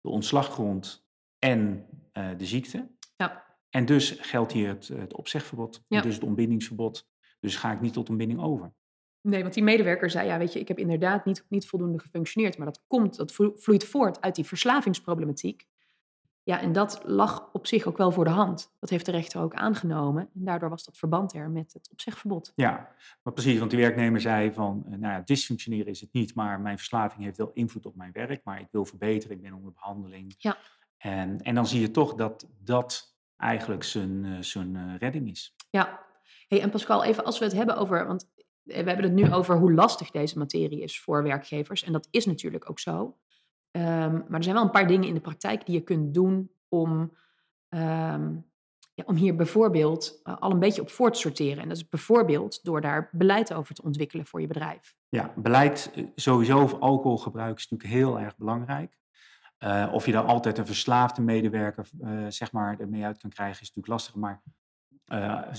de 0.01 0.09
ontslaggrond 0.09 1.07
en 1.39 1.87
de 2.13 2.47
ziekte. 2.47 2.91
Ja. 3.17 3.45
En 3.71 3.85
dus 3.85 4.11
geldt 4.11 4.53
hier 4.53 4.69
het, 4.69 4.89
het 4.89 5.15
opzegverbod, 5.15 5.85
Ja. 5.89 5.97
en 5.97 6.03
dus 6.03 6.15
het 6.15 6.25
ontbindingsverbod. 6.25 7.09
Dus 7.41 7.57
ga 7.57 7.73
ik 7.73 7.81
niet 7.81 7.93
tot 7.93 8.09
ontbinding 8.09 8.41
over. 8.41 8.73
Nee, 9.21 9.43
want 9.43 9.55
die 9.55 9.63
medewerker 9.63 10.11
zei, 10.11 10.27
ja, 10.27 10.39
weet 10.39 10.53
je, 10.53 10.61
ik 10.61 10.69
heb 10.69 10.79
inderdaad 10.79 11.25
niet, 11.25 11.45
niet 11.49 11.67
voldoende 11.69 11.99
gefunctioneerd, 11.99 12.57
maar 12.57 12.67
dat 12.67 12.85
komt, 12.87 13.17
dat 13.17 13.33
vlo- 13.33 13.53
vloeit 13.57 13.85
voort 13.85 14.21
uit 14.21 14.35
die 14.35 14.45
verslavingsproblematiek. 14.45 15.67
Ja, 16.44 16.61
en 16.61 16.73
dat 16.73 17.03
lag 17.05 17.49
op 17.53 17.67
zich 17.67 17.87
ook 17.87 17.97
wel 17.97 18.12
voor 18.12 18.25
de 18.25 18.31
hand. 18.31 18.75
Dat 18.81 18.91
heeft 18.91 19.06
de 19.06 19.11
rechter 19.11 19.41
ook 19.41 19.55
aangenomen. 19.55 20.23
En 20.35 20.44
daardoor 20.44 20.69
was 20.69 20.85
dat 20.85 20.97
verband 20.97 21.35
er 21.35 21.50
met 21.50 21.73
het 21.73 21.89
opzegverbod. 21.91 22.53
Ja, 22.55 22.94
maar 23.23 23.33
precies, 23.33 23.59
want 23.59 23.71
die 23.71 23.81
werknemer 23.81 24.21
zei 24.21 24.53
van, 24.53 24.83
eh, 24.87 24.91
nou 24.91 25.12
ja, 25.12 25.21
dysfunctioneren 25.25 25.87
is 25.87 26.00
het 26.00 26.12
niet, 26.12 26.35
maar 26.35 26.61
mijn 26.61 26.77
verslaving 26.77 27.25
heeft 27.25 27.37
wel 27.37 27.50
invloed 27.53 27.87
op 27.87 27.97
mijn 27.97 28.12
werk, 28.12 28.44
maar 28.44 28.61
ik 28.61 28.69
wil 28.71 28.85
verbeteren, 28.85 29.37
ik 29.37 29.43
ben 29.43 29.53
onder 29.53 29.73
behandeling. 29.73 30.35
Ja. 30.39 30.56
En, 30.99 31.41
en 31.41 31.55
dan 31.55 31.67
zie 31.67 31.81
je 31.81 31.91
toch 31.91 32.15
dat 32.15 32.49
dat 32.59 33.17
eigenlijk 33.37 33.85
zijn, 33.85 34.25
eh, 34.25 34.37
zijn 34.41 34.77
eh, 34.77 34.97
redding 34.99 35.31
is. 35.31 35.55
Ja. 35.71 36.00
Hey, 36.49 36.61
en 36.61 36.71
Pascal, 36.71 37.05
even 37.05 37.25
als 37.25 37.39
we 37.39 37.44
het 37.44 37.55
hebben 37.55 37.77
over, 37.77 38.06
want 38.06 38.31
we 38.62 38.73
hebben 38.73 39.03
het 39.03 39.12
nu 39.12 39.33
over 39.33 39.56
hoe 39.56 39.73
lastig 39.73 40.11
deze 40.11 40.39
materie 40.39 40.83
is 40.83 41.00
voor 41.00 41.23
werkgevers. 41.23 41.83
En 41.83 41.93
dat 41.93 42.09
is 42.11 42.27
natuurlijk 42.27 42.71
ook 42.71 42.79
zo. 42.79 43.17
Ehm, 43.73 44.13
maar 44.13 44.39
er 44.39 44.43
zijn 44.43 44.55
wel 44.55 44.65
een 44.65 44.71
paar 44.71 44.87
dingen 44.87 45.09
in 45.09 45.15
de 45.15 45.21
praktijk 45.21 45.67
die 45.67 45.75
je 45.75 45.83
kunt 45.83 46.15
doen 46.15 46.51
om, 46.69 47.17
ehm, 47.69 48.35
ja, 48.95 49.05
om 49.07 49.15
hier 49.15 49.37
bijvoorbeeld 49.37 50.21
eh, 50.23 50.37
al 50.39 50.51
een 50.51 50.59
beetje 50.59 50.83
op 50.83 50.91
voor 50.91 51.13
te 51.13 51.19
sorteren. 51.19 51.63
En 51.63 51.69
dat 51.69 51.77
is 51.77 51.89
bijvoorbeeld 51.89 52.65
door 52.65 52.81
daar 52.81 53.09
beleid 53.13 53.55
over 53.55 53.75
te 53.75 53.83
ontwikkelen 53.83 54.27
voor 54.27 54.41
je 54.41 54.47
bedrijf. 54.47 54.97
Ja, 55.09 55.33
beleid 55.37 55.91
eh, 55.95 56.05
sowieso 56.15 56.61
over 56.61 56.79
alcoholgebruik 56.79 57.57
is 57.59 57.69
natuurlijk 57.69 58.01
heel 58.01 58.21
erg 58.21 58.37
belangrijk. 58.37 58.99
Eh, 59.59 59.89
of 59.93 60.07
je 60.07 60.13
daar 60.13 60.25
altijd 60.25 60.59
een 60.59 60.67
verslaafde 60.67 61.23
medewerker 61.23 61.89
eh, 62.01 62.27
zeg 62.29 62.53
maar, 62.53 62.81
ermee 62.81 63.05
uit 63.05 63.19
kan 63.19 63.31
krijgen, 63.31 63.63
is 63.63 63.75
natuurlijk 63.75 63.87
lastig. 63.87 64.15
Maar 64.15 64.43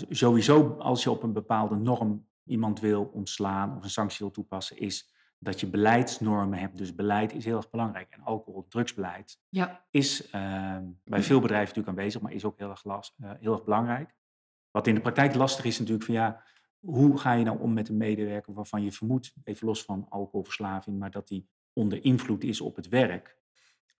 sowieso 0.10 0.76
als 0.80 1.04
je 1.04 1.12
op 1.12 1.24
een 1.24 1.34
bepaalde 1.34 1.76
norm 1.76 2.28
iemand 2.44 2.80
wil 2.80 3.04
ontslaan 3.04 3.78
of 3.78 3.84
een 3.84 3.90
sanctie 3.90 4.18
wil 4.20 4.32
toepassen, 4.32 4.78
is 4.78 5.13
dat 5.44 5.60
je 5.60 5.68
beleidsnormen 5.68 6.60
hebt. 6.60 6.78
Dus 6.78 6.96
beleid 6.96 7.34
is 7.34 7.46
heel 7.46 7.58
erg 7.58 7.70
belangrijk. 7.70 8.10
En 8.10 8.22
alcohol- 8.22 8.68
drugsbeleid 8.68 9.40
Ja, 9.50 9.86
is 9.92 10.30
eh, 10.30 10.78
bij 11.04 11.24
veel 11.24 11.40
bedrijven 11.40 11.68
natuurlijk 11.68 11.98
aanwezig, 11.98 12.22
maar 12.22 12.32
is 12.34 12.46
ook 12.46 12.58
heel 12.60 12.70
erg, 12.70 12.84
las- 12.84 13.16
eh, 13.20 13.32
heel 13.40 13.52
erg 13.54 13.64
belangrijk. 13.64 14.16
Wat 14.72 14.88
in 14.88 14.96
de 14.96 15.02
praktijk 15.02 15.36
lastig 15.36 15.66
is 15.66 15.80
natuurlijk 15.80 16.06
van 16.06 16.14
ja, 16.16 16.44
hoe 16.80 17.18
ga 17.18 17.34
je 17.34 17.44
nou 17.44 17.60
om 17.60 17.74
met 17.74 17.90
een 17.90 17.98
medewerker 17.98 18.54
waarvan 18.54 18.84
je 18.84 18.92
vermoedt, 18.92 19.34
even 19.44 19.68
los 19.68 19.84
van 19.84 20.06
alcoholverslaving, 20.10 21.00
maar 21.00 21.12
dat 21.12 21.28
die 21.28 21.50
onder 21.74 22.04
invloed 22.04 22.44
is 22.44 22.62
op 22.62 22.76
het 22.76 22.88
werk. 22.90 23.38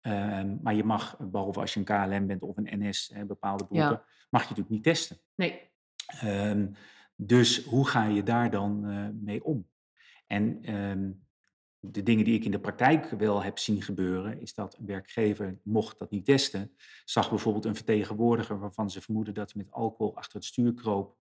Ehm, 0.02 0.58
maar 0.62 0.74
je 0.74 0.84
mag, 0.84 1.18
behalve 1.20 1.60
als 1.60 1.74
je 1.74 1.80
een 1.80 1.86
KLM 1.86 2.28
bent 2.28 2.42
of 2.42 2.58
een 2.58 2.80
NS, 2.88 3.12
hè, 3.14 3.26
bepaalde 3.26 3.66
beroepen, 3.70 4.02
mag 4.30 4.42
je 4.42 4.48
natuurlijk 4.50 4.70
niet 4.76 4.84
testen. 4.84 5.18
nee. 5.36 5.72
Ehm, 6.22 6.68
dus 7.16 7.64
hoe 7.66 7.88
ga 7.88 8.04
je 8.04 8.24
daar 8.24 8.50
dan 8.52 8.86
eh, 8.90 9.08
mee 9.14 9.44
om? 9.44 9.68
En 10.28 10.64
ehm, 10.64 11.12
de 11.86 12.04
dingen 12.04 12.26
die 12.26 12.34
ik 12.36 12.46
in 12.46 12.52
de 12.52 12.60
praktijk 12.60 13.10
wel 13.10 13.44
heb 13.44 13.58
zien 13.60 13.82
gebeuren, 13.82 14.42
is 14.42 14.54
dat 14.54 14.78
een 14.78 14.86
werkgever, 14.86 15.60
mocht 15.64 16.00
dat 16.00 16.12
niet 16.12 16.26
testen, 16.26 16.76
zag 17.06 17.30
bijvoorbeeld 17.30 17.66
een 17.66 17.76
vertegenwoordiger 17.76 18.60
waarvan 18.60 18.90
ze 18.90 19.02
vermoeden 19.02 19.34
dat 19.34 19.54
hij 19.54 19.64
met 19.64 19.74
alcohol 19.74 20.16
achter 20.16 20.36
het 20.36 20.46
stuur 20.46 20.74
kroop, 20.74 21.18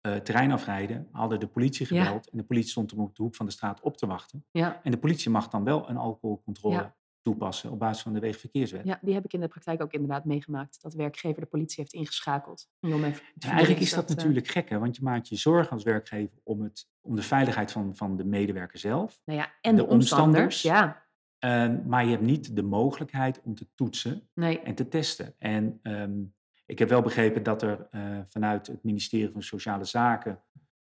eh, 0.00 0.16
terrein 0.16 0.52
afrijden, 0.52 1.08
hadden 1.12 1.40
de 1.40 1.46
politie 1.48 1.94
Ja. 1.94 2.04
gebeld 2.04 2.30
en 2.30 2.38
de 2.38 2.44
politie 2.44 2.70
stond 2.70 2.90
hem 2.90 3.00
op 3.00 3.16
de 3.16 3.22
hoek 3.22 3.34
van 3.34 3.46
de 3.46 3.52
straat 3.52 3.80
op 3.80 3.96
te 3.96 4.06
wachten. 4.06 4.44
Ja, 4.50 4.80
En 4.82 4.90
de 4.90 4.98
politie 4.98 5.30
mag 5.30 5.48
dan 5.48 5.64
wel 5.64 5.88
een 5.90 5.96
alcoholcontrole 5.96 6.74
Ja. 6.74 6.96
Toepassen 7.22 7.70
op 7.70 7.78
basis 7.78 8.02
van 8.02 8.12
de 8.12 8.20
wegenverkeerswet. 8.20 8.84
ja, 8.84 8.98
die 9.02 9.14
heb 9.14 9.24
ik 9.24 9.32
in 9.32 9.40
de 9.40 9.48
praktijk 9.48 9.82
ook 9.82 9.92
inderdaad 9.92 10.24
meegemaakt. 10.24 10.82
Dat 10.82 10.94
werkgever 10.94 11.40
de 11.40 11.48
politie 11.48 11.76
heeft 11.80 11.92
ingeschakeld. 11.92 12.68
om 12.80 13.04
even 13.04 13.22
te 13.38 13.46
Ja, 13.46 13.50
eigenlijk 13.50 13.80
is 13.80 13.94
dat 13.94 14.10
eh, 14.10 14.16
natuurlijk 14.16 14.46
gek, 14.46 14.68
hè? 14.68 14.78
want 14.78 14.96
je 14.96 15.02
maakt 15.02 15.28
je 15.28 15.36
zorgen 15.36 15.72
als 15.72 15.82
werkgever 15.82 16.38
om, 16.42 16.62
het, 16.62 16.88
om 17.00 17.16
de 17.16 17.22
veiligheid 17.22 17.72
van, 17.72 17.96
van 17.96 18.16
de 18.16 18.24
medewerker 18.24 18.78
zelf. 18.78 19.20
nou 19.24 19.38
ja, 19.38 19.52
en 19.60 19.76
de, 19.76 19.82
de 19.82 19.88
omstanders. 19.88 20.44
omstanders. 20.44 20.62
Ja, 20.62 21.02
Ehm, 21.42 21.78
maar 21.86 22.04
je 22.04 22.10
hebt 22.10 22.22
niet 22.22 22.56
de 22.56 22.62
mogelijkheid 22.62 23.40
om 23.42 23.54
te 23.54 23.66
toetsen 23.74 24.28
nee. 24.34 24.60
en 24.60 24.74
te 24.74 24.88
testen. 24.88 25.34
En 25.38 25.78
ehm, 25.82 26.22
ik 26.66 26.78
heb 26.78 26.88
wel 26.88 27.02
begrepen 27.02 27.42
dat 27.42 27.62
er 27.62 27.88
eh, 27.90 28.18
vanuit 28.28 28.66
het 28.66 28.82
ministerie 28.82 29.30
van 29.32 29.42
Sociale 29.42 29.84
Zaken 29.84 30.42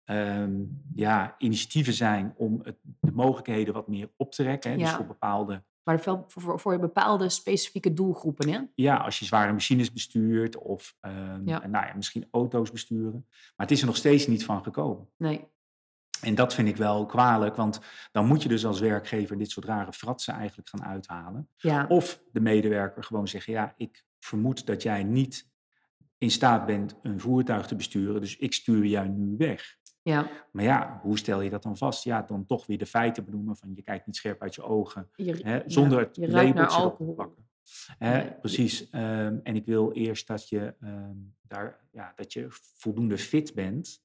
ehm, 0.05 0.63
ja, 0.95 1.35
initiatieven 1.39 1.93
zijn 1.93 2.35
om 2.37 2.61
het, 2.63 2.77
de 3.01 3.13
mogelijkheden 3.13 3.75
wat 3.75 3.89
meer 3.89 4.11
op 4.17 4.33
te 4.33 4.43
rekken. 4.43 4.71
Hè? 4.71 4.77
Dus 4.77 4.91
voor 4.91 5.07
bepaalde, 5.07 5.65
Maar 5.85 6.01
voor, 6.01 6.25
voor, 6.27 6.61
voor 6.61 6.79
bepaalde 6.79 7.29
specifieke 7.29 7.93
doelgroepen, 7.93 8.49
hè? 8.49 8.61
ja, 8.75 8.97
als 8.97 9.19
je 9.19 9.25
zware 9.25 9.53
machines 9.53 9.93
bestuurt 9.93 10.57
of 10.57 10.97
ehm, 11.01 11.49
Ja. 11.49 11.67
nou 11.67 11.87
ja, 11.87 11.93
misschien 11.97 12.29
auto's 12.31 12.71
besturen. 12.71 13.27
Maar 13.29 13.67
het 13.67 13.71
is 13.71 13.81
er 13.81 13.87
nog 13.87 13.97
steeds 13.97 14.27
niet 14.27 14.45
van 14.45 14.63
gekomen. 14.63 15.09
Nee. 15.17 15.45
En 16.21 16.35
dat 16.35 16.55
vind 16.55 16.69
ik 16.69 16.77
wel 16.77 17.07
kwalijk, 17.07 17.57
want 17.57 17.81
dan 18.13 18.27
moet 18.27 18.43
je 18.43 18.49
dus 18.49 18.67
als 18.67 18.81
werkgever 18.81 19.39
dit 19.39 19.51
soort 19.51 19.67
rare 19.67 19.93
fratsen 19.93 20.35
eigenlijk 20.35 20.69
gaan 20.69 20.85
uithalen. 20.85 21.49
Ja, 21.57 21.87
Of 21.89 22.23
de 22.33 22.41
medewerker 22.41 23.05
gewoon 23.05 23.29
zeggen, 23.29 23.53
ja, 23.53 23.75
ik 23.77 24.05
vermoed 24.19 24.67
dat 24.67 24.83
jij 24.83 25.03
niet 25.03 25.49
in 26.19 26.31
staat 26.31 26.67
bent 26.67 26.97
een 27.03 27.21
voertuig 27.21 27.67
te 27.67 27.77
besturen, 27.77 28.21
dus 28.21 28.37
ik 28.37 28.53
stuur 28.53 28.85
jou 28.85 29.09
nu 29.09 29.35
weg. 29.37 29.77
Ja. 30.05 30.31
Maar 30.53 30.65
ja, 30.65 31.01
hoe 31.03 31.19
stel 31.19 31.41
je 31.41 31.51
dat 31.51 31.63
dan 31.63 31.77
vast? 31.77 32.05
Ja, 32.05 32.23
dan 32.23 32.47
toch 32.47 32.67
weer 32.67 32.79
de 32.79 32.87
feiten 32.87 33.25
benoemen 33.25 33.57
van 33.57 33.73
je 33.75 33.83
kijkt 33.83 34.07
niet 34.07 34.17
scherp 34.17 34.43
uit 34.43 34.55
je 34.55 34.63
ogen, 34.63 35.09
Je, 35.17 35.37
hè, 35.43 35.57
ja, 35.57 35.63
zonder 35.67 35.99
het 35.99 36.17
je 36.17 36.27
ruikt 36.27 36.55
naar 36.55 36.71
labeltje 36.71 36.81
erop 36.81 36.97
te 36.97 37.05
pakken. 37.05 37.49
Hè, 37.99 38.33
precies. 38.33 38.91
Ehm, 38.91 39.39
en 39.43 39.57
ik 39.57 39.67
wil 39.67 39.93
eerst 39.93 40.27
dat 40.27 40.49
je, 40.49 40.75
ehm, 40.81 41.17
daar, 41.43 41.81
ja, 41.91 42.13
dat 42.17 42.33
je 42.33 42.47
voldoende 42.51 43.19
fit 43.19 43.55
bent 43.55 44.03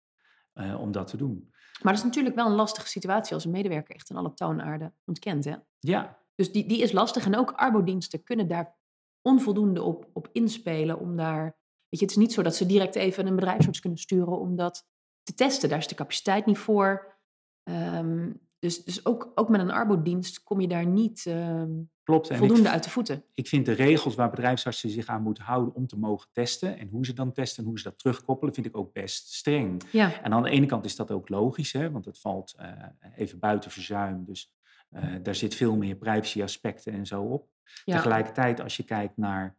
eh, 0.54 0.80
om 0.80 0.92
dat 0.92 1.08
te 1.08 1.18
doen. 1.18 1.54
Maar 1.82 1.94
dat 1.94 2.02
is 2.02 2.08
natuurlijk 2.08 2.36
wel 2.36 2.46
een 2.46 2.56
lastige 2.56 2.88
situatie 2.88 3.34
als 3.34 3.46
een 3.46 3.52
medewerker 3.52 3.96
echt 3.96 4.12
aan 4.12 4.18
alle 4.18 4.34
toonaarden 4.34 4.94
ontkent. 5.06 5.46
Hè? 5.46 5.56
Ja, 5.80 6.20
Dus 6.36 6.52
die, 6.52 6.68
die 6.68 6.82
is 6.82 6.92
lastig. 6.92 7.26
En 7.26 7.38
ook 7.38 7.52
arbodiensten 7.52 8.24
kunnen 8.24 8.48
daar 8.48 8.76
onvoldoende 9.22 9.82
op, 9.82 10.10
op 10.14 10.30
inspelen. 10.32 11.00
Om 11.00 11.16
daar, 11.16 11.44
weet 11.90 12.00
je, 12.00 12.06
het 12.06 12.10
is 12.10 12.16
niet 12.16 12.34
zo 12.34 12.42
dat 12.42 12.56
ze 12.56 12.66
direct 12.66 12.96
even 12.96 13.28
een 13.28 13.36
bedrijfsarts 13.36 13.80
kunnen 13.80 14.00
sturen 14.00 14.40
om 14.40 14.56
dat 14.56 14.88
te 15.30 15.44
testen. 15.44 15.70
Daar 15.70 15.78
is 15.78 15.88
de 15.88 15.96
capaciteit 15.96 16.46
niet 16.46 16.58
voor. 16.58 17.18
Ehm, 17.64 18.32
dus 18.60 18.84
dus 18.84 19.06
ook, 19.06 19.32
ook 19.36 19.50
met 19.50 19.62
een 19.62 19.72
arbodienst 19.72 20.44
kom 20.44 20.62
je 20.62 20.68
daar 20.68 20.86
niet 20.86 21.26
ehm, 21.26 21.72
klopt. 22.04 22.30
Ik 22.30 22.38
voldoende 22.38 22.70
uit 22.70 22.84
de 22.84 22.90
voeten. 22.90 23.24
ik 23.34 23.48
vind 23.48 23.66
de 23.66 23.72
regels 23.72 24.16
waar 24.16 24.30
bedrijfsartsen 24.30 24.90
zich 24.90 25.08
aan 25.08 25.22
moeten 25.22 25.44
houden 25.44 25.76
om 25.76 25.88
te 25.88 25.98
mogen 25.98 26.30
testen 26.32 26.78
en 26.78 26.88
hoe 26.88 27.06
ze 27.06 27.14
dan 27.14 27.32
testen 27.32 27.64
en 27.64 27.70
hoe 27.70 27.80
ze 27.80 27.84
dat 27.84 28.00
terugkoppelen, 28.00 28.54
vind 28.54 28.66
ik 28.66 28.78
ook 28.78 28.94
best 28.94 29.34
streng. 29.34 29.84
Ja, 29.92 30.22
En 30.22 30.34
aan 30.34 30.44
de 30.44 30.50
ene 30.50 30.66
kant 30.66 30.86
is 30.86 30.96
dat 30.96 31.12
ook 31.12 31.30
logisch, 31.30 31.74
hè, 31.74 31.92
want 31.92 32.06
het 32.06 32.20
valt 32.20 32.54
eh, 32.58 32.72
even 33.16 33.40
buiten 33.40 33.72
verzuim, 33.72 34.26
dus 34.26 34.54
eh, 34.90 35.16
daar 35.24 35.36
zit 35.36 35.56
veel 35.56 35.76
meer 35.76 35.96
privacy-aspecten 35.96 36.94
en 36.94 37.06
zo 37.06 37.24
op. 37.24 37.50
ja, 37.86 37.96
Tegelijkertijd, 37.96 38.62
als 38.62 38.78
je 38.78 38.84
kijkt 38.84 39.18
naar 39.18 39.58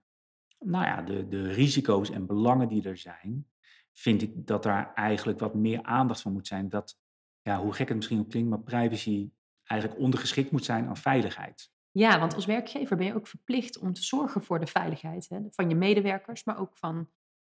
nou 0.58 0.84
ja, 0.84 1.02
de, 1.02 1.28
de 1.28 1.52
risico's 1.52 2.10
en 2.10 2.26
belangen 2.26 2.68
die 2.68 2.88
er 2.88 2.96
zijn, 2.96 3.46
vind 3.92 4.22
ik 4.22 4.46
dat 4.46 4.62
daar 4.62 4.94
eigenlijk 4.94 5.38
wat 5.40 5.54
meer 5.54 5.82
aandacht 5.82 6.22
voor 6.22 6.32
moet 6.32 6.46
zijn. 6.46 6.68
Dat, 6.68 6.98
ja, 7.42 7.58
hoe 7.60 7.72
gek 7.72 7.88
het 7.88 7.96
misschien 7.96 8.18
ook 8.20 8.28
klinkt, 8.30 8.50
maar 8.50 8.60
privacy 8.60 9.30
eigenlijk 9.64 10.00
ondergeschikt 10.00 10.50
moet 10.50 10.64
zijn 10.64 10.88
aan 10.88 10.96
veiligheid. 10.96 11.70
ja, 11.92 12.18
want 12.18 12.34
als 12.34 12.46
werkgever 12.46 12.96
ben 12.96 13.06
je 13.06 13.14
ook 13.14 13.26
verplicht 13.26 13.78
om 13.78 13.92
te 13.92 14.02
zorgen 14.02 14.42
voor 14.42 14.60
de 14.60 14.66
veiligheid 14.66 15.28
hè, 15.28 15.38
van 15.50 15.68
je 15.68 15.74
medewerkers, 15.74 16.44
maar 16.44 16.58
ook 16.58 16.76
van, 16.76 17.10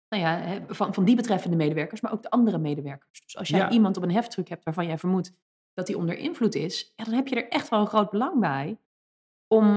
nou 0.10 0.24
ja, 0.24 0.60
van, 0.68 0.94
van 0.94 1.06
die 1.06 1.16
betreffende 1.16 1.58
medewerkers, 1.58 2.02
maar 2.02 2.12
ook 2.12 2.22
de 2.24 2.30
andere 2.30 2.58
medewerkers. 2.58 3.22
Dus 3.22 3.38
als 3.38 3.48
jij 3.48 3.60
Ja. 3.60 3.70
iemand 3.70 3.98
op 3.98 4.04
een 4.04 4.12
heftruck 4.12 4.48
hebt 4.48 4.64
waarvan 4.64 4.86
jij 4.86 4.98
vermoedt 4.98 5.34
dat 5.74 5.88
hij 5.88 5.98
onder 5.98 6.18
invloed 6.18 6.56
is, 6.56 6.94
ja, 6.96 7.04
dan 7.04 7.14
heb 7.14 7.28
je 7.28 7.36
er 7.36 7.50
echt 7.50 7.70
wel 7.70 7.80
een 7.80 7.88
groot 7.88 8.10
belang 8.10 8.40
bij 8.40 8.80
om, 9.48 9.72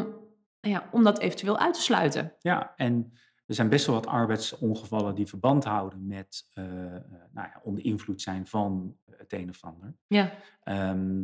nou 0.60 0.74
ja, 0.74 0.88
om 0.92 1.02
dat 1.02 1.18
eventueel 1.18 1.58
uit 1.58 1.74
te 1.74 1.82
sluiten. 1.82 2.34
Ja, 2.40 2.72
en 2.76 3.12
er 3.46 3.54
zijn 3.54 3.68
best 3.68 3.86
wel 3.86 3.94
wat 3.94 4.06
arbeidsongevallen 4.06 5.14
die 5.14 5.26
verband 5.26 5.64
houden 5.64 6.06
met 6.06 6.46
eh, 6.52 6.64
nou 6.64 7.48
ja, 7.48 7.60
onder 7.62 7.84
invloed 7.84 8.22
zijn 8.22 8.46
van 8.46 8.96
het 9.10 9.32
een 9.32 9.48
of 9.48 9.64
ander. 9.64 9.94
Ja, 10.06 10.32
Ehm, 10.62 11.22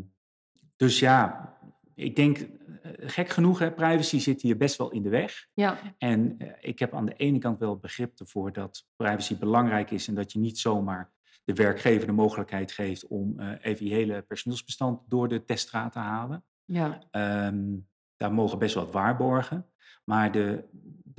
dus 0.76 0.98
ja, 0.98 1.54
ik 1.94 2.16
denk, 2.16 2.38
eh, 2.38 2.48
gek 2.96 3.28
genoeg, 3.28 3.58
hè, 3.58 3.72
privacy 3.72 4.18
zit 4.18 4.42
hier 4.42 4.56
best 4.56 4.76
wel 4.76 4.90
in 4.90 5.02
de 5.02 5.08
weg. 5.08 5.46
ja, 5.54 5.78
En 5.98 6.36
ik 6.60 6.78
heb 6.78 6.94
aan 6.94 7.06
de 7.06 7.14
ene 7.16 7.38
kant 7.38 7.58
wel 7.58 7.76
begrip 7.78 8.18
ervoor 8.20 8.52
dat 8.52 8.86
privacy 8.96 9.38
belangrijk 9.38 9.90
is 9.90 10.08
en 10.08 10.14
dat 10.14 10.32
je 10.32 10.38
niet 10.38 10.58
zomaar 10.58 11.12
de 11.44 11.54
werkgever 11.54 12.06
de 12.06 12.12
mogelijkheid 12.12 12.72
geeft 12.72 13.06
om 13.06 13.40
even 13.40 13.86
je 13.86 13.92
hele 13.94 14.22
personeelsbestand 14.22 15.00
door 15.08 15.28
de 15.28 15.44
teststraat 15.44 15.92
te 15.92 15.98
halen. 15.98 16.44
ja, 16.64 16.98
Ehm, 17.10 17.76
daar 18.16 18.32
mogen 18.32 18.58
best 18.58 18.74
wat 18.74 18.92
waarborgen. 18.92 19.66
Maar 20.04 20.32
de, 20.32 20.64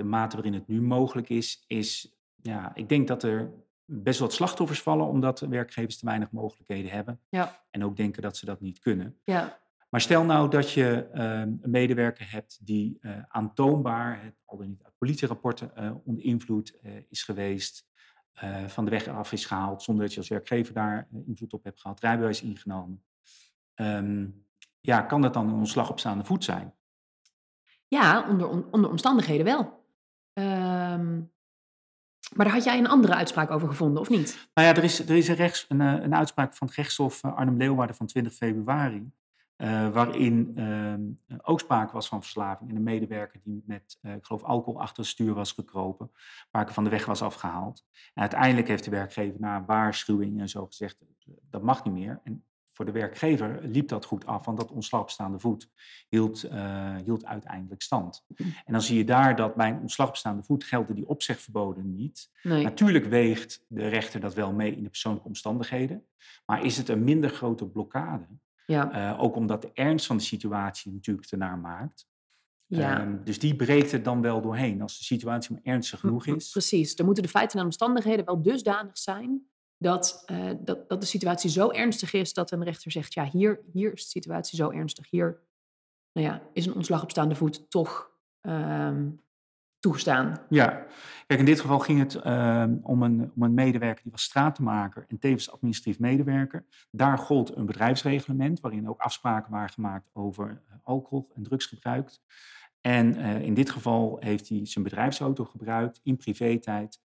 de 0.02 0.08
mate 0.08 0.36
waarin 0.36 0.54
het 0.54 0.68
nu 0.68 0.82
mogelijk 0.82 1.30
is, 1.30 1.64
is, 1.68 2.16
ja, 2.36 2.72
ik 2.76 2.90
denk 2.90 3.08
dat 3.08 3.24
er 3.24 3.52
best 3.86 4.20
wat 4.20 4.34
slachtoffers 4.34 4.82
vallen 4.82 5.06
omdat 5.08 5.40
werkgevers 5.40 5.98
te 5.98 6.06
weinig 6.06 6.32
mogelijkheden 6.32 6.92
hebben. 6.92 7.20
ja, 7.30 7.64
En 7.70 7.84
ook 7.84 7.96
denken 7.98 8.22
dat 8.22 8.38
ze 8.38 8.46
dat 8.46 8.62
niet 8.62 8.80
kunnen. 8.80 9.20
ja, 9.24 9.60
Maar 9.90 10.02
stel 10.02 10.24
nou 10.24 10.50
dat 10.50 10.72
je 10.72 11.10
ehm, 11.14 11.52
een 11.62 11.72
medewerker 11.72 12.32
hebt 12.32 12.60
die 12.66 12.98
eh, 13.02 13.12
aantoonbaar, 13.28 14.24
het, 14.24 14.36
al 14.46 14.58
dan 14.58 14.68
niet 14.68 14.84
uit 14.84 14.98
politierapporten, 14.98 15.76
eh, 15.76 15.92
onder 16.04 16.24
invloed 16.24 16.80
eh, 16.82 16.92
is 17.10 17.24
geweest, 17.24 17.90
van 18.68 18.86
de 18.86 18.92
weg 18.92 19.08
af 19.08 19.32
is 19.32 19.46
gehaald, 19.46 19.82
zonder 19.84 20.04
dat 20.04 20.14
je 20.14 20.20
als 20.20 20.30
werkgever 20.30 20.74
daar 20.74 21.08
invloed 21.26 21.54
op 21.54 21.64
hebt 21.64 21.80
gehad, 21.82 22.00
rijbewijs 22.00 22.42
ingenomen. 22.42 23.04
Ehm, 23.74 24.28
ja, 24.80 25.02
kan 25.02 25.22
dat 25.22 25.34
dan 25.34 25.48
een 25.48 25.56
ontslag 25.56 25.90
op 25.90 26.00
staande 26.00 26.24
voet 26.24 26.44
zijn? 26.44 26.74
ja 27.88 28.30
onder, 28.30 28.48
on- 28.50 28.72
onder 28.72 28.90
omstandigheden 28.90 29.46
wel. 29.46 29.81
Ehm, 30.42 31.22
maar 32.36 32.46
daar 32.46 32.54
had 32.54 32.64
jij 32.64 32.78
een 32.78 32.88
andere 32.88 33.16
uitspraak 33.16 33.52
over 33.52 33.68
gevonden, 33.68 34.02
of 34.02 34.10
niet? 34.10 34.50
Nou 34.54 34.68
ja, 34.68 34.76
er 34.76 34.84
is, 34.84 35.00
er 35.00 35.16
is 35.16 35.28
een, 35.28 35.36
rechts, 35.36 35.66
een, 35.70 35.82
eh, 35.82 36.04
een 36.04 36.16
uitspraak 36.16 36.56
van 36.56 36.68
het 36.68 36.76
rechtshof 36.76 37.24
eh, 37.24 37.36
Arnhem-Leeuwarden 37.36 37.96
van 37.96 38.06
20 38.06 38.34
februari. 38.34 39.12
eh, 39.56 39.90
waarin 39.90 40.52
ehm, 40.56 41.02
ook 41.42 41.60
sprake 41.60 41.94
was 41.94 42.08
van 42.08 42.22
verslaving. 42.22 42.70
En 42.70 42.76
een 42.76 42.84
medewerker 42.84 43.40
die 43.44 43.64
met, 43.66 44.00
ik 44.02 44.26
geloof, 44.26 44.44
alcohol 44.44 44.82
achter 44.82 44.98
het 44.98 45.12
stuur 45.12 45.34
was 45.34 45.52
gekropen. 45.52 46.12
Paar 46.52 46.66
keer 46.66 46.74
van 46.74 46.84
de 46.84 46.90
weg 46.90 47.06
was 47.06 47.22
afgehaald. 47.22 47.86
En 48.14 48.22
uiteindelijk 48.22 48.68
heeft 48.68 48.84
de 48.84 48.92
werkgever 48.92 49.40
na 49.40 49.66
waarschuwing 49.66 50.40
en 50.40 50.50
zo 50.50 50.66
gezegd, 50.66 50.98
dat 51.50 51.62
mag 51.62 51.84
niet 51.84 51.94
meer. 51.94 52.20
En 52.24 52.44
voor 52.82 52.94
de 52.94 53.00
werkgever 53.00 53.60
liep 53.64 53.88
dat 53.88 54.06
goed 54.06 54.26
af, 54.26 54.46
want 54.46 54.58
dat 54.58 54.72
ontslag 54.72 55.02
op 55.02 55.10
staande 55.10 55.40
voet 55.40 55.70
hield, 56.10 56.44
eh, 56.44 56.96
hield 57.04 57.26
uiteindelijk 57.26 57.82
stand. 57.82 58.26
En 58.38 58.74
dan 58.74 58.82
zie 58.82 58.98
je 58.98 59.04
daar 59.04 59.36
dat 59.36 59.56
bij 59.56 59.70
een 59.70 59.80
ontslag 59.80 60.08
op 60.08 60.16
staande 60.16 60.44
voet 60.44 60.64
gelden 60.64 60.96
die 60.96 61.08
opzegverboden 61.08 61.96
niet. 61.96 62.30
Nee. 62.44 62.64
Natuurlijk 62.64 63.06
weegt 63.06 63.66
de 63.68 63.88
rechter 63.88 64.20
dat 64.20 64.34
wel 64.34 64.54
mee 64.54 64.76
in 64.76 64.84
de 64.84 64.90
persoonlijke 64.90 65.28
omstandigheden. 65.28 66.06
Maar 66.46 66.66
is 66.66 66.78
het 66.78 66.90
een 66.90 67.04
minder 67.04 67.30
grote 67.30 67.68
blokkade? 67.68 68.28
Ja, 68.66 68.92
Eh, 68.92 69.24
ook 69.24 69.36
omdat 69.36 69.62
de 69.62 69.70
ernst 69.74 70.06
van 70.06 70.18
de 70.18 70.24
situatie 70.24 70.92
natuurlijk 70.92 71.32
ernaar 71.32 71.58
maakt. 71.58 72.10
ja. 72.66 73.00
Ehm, 73.00 73.24
dus 73.24 73.40
die 73.40 73.56
breekt 73.56 73.92
er 73.92 74.04
dan 74.04 74.22
wel 74.22 74.42
doorheen. 74.42 74.82
Als 74.82 74.98
de 74.98 75.04
situatie 75.04 75.52
maar 75.54 75.74
ernstig 75.74 76.00
genoeg 76.00 76.26
is. 76.26 76.52
Precies. 76.52 76.96
Dan 76.96 77.06
moeten 77.06 77.24
de 77.24 77.30
feiten 77.30 77.60
en 77.60 77.66
omstandigheden 77.66 78.26
wel 78.26 78.42
dusdanig 78.42 78.98
zijn 78.98 79.51
dat, 79.82 80.24
eh, 80.26 80.50
dat, 80.60 80.90
dat 80.90 81.00
de 81.02 81.08
situatie 81.08 81.50
zo 81.50 81.70
ernstig 81.70 82.14
is 82.14 82.34
dat 82.34 82.52
een 82.52 82.64
rechter 82.64 82.92
zegt, 82.92 83.14
ja, 83.14 83.26
hier, 83.26 83.60
hier 83.72 83.94
is 83.94 84.04
de 84.04 84.10
situatie 84.10 84.58
zo 84.58 84.70
ernstig. 84.70 85.10
Hier 85.10 85.42
nou 86.12 86.28
ja, 86.28 86.42
is 86.54 86.66
een 86.66 86.74
ontslag 86.74 87.04
op 87.04 87.12
staande 87.12 87.36
voet 87.36 87.70
toch 87.70 88.12
ehm, 88.42 89.10
toegestaan. 89.80 90.46
Ja, 90.50 90.86
kijk, 91.28 91.40
in 91.40 91.46
dit 91.46 91.60
geval 91.60 91.80
ging 91.80 92.00
het 92.00 92.16
ehm, 92.16 92.78
om, 92.82 93.04
een, 93.04 93.32
om 93.36 93.44
een 93.44 93.54
medewerker 93.54 94.04
die 94.04 94.12
was 94.12 94.24
stratenmaker 94.24 95.06
en 95.08 95.20
tevens 95.20 95.52
administratief 95.52 96.00
medewerker. 96.00 96.66
Daar 96.92 97.18
gold 97.18 97.56
een 97.56 97.66
bedrijfsreglement 97.66 98.60
waarin 98.60 98.90
ook 98.90 99.00
afspraken 99.00 99.52
waren 99.52 99.70
gemaakt 99.70 100.10
over 100.14 100.62
eh, 100.68 100.76
alcohol 100.84 101.32
en 101.36 101.44
drugsgebruik. 101.44 102.10
En 102.82 103.16
eh, 103.16 103.42
in 103.42 103.54
dit 103.54 103.70
geval 103.70 104.18
heeft 104.20 104.50
hij 104.50 104.66
zijn 104.66 104.84
bedrijfsauto 104.84 105.46
gebruikt 105.46 106.00
in 106.04 106.18
privé-tijd 106.18 107.00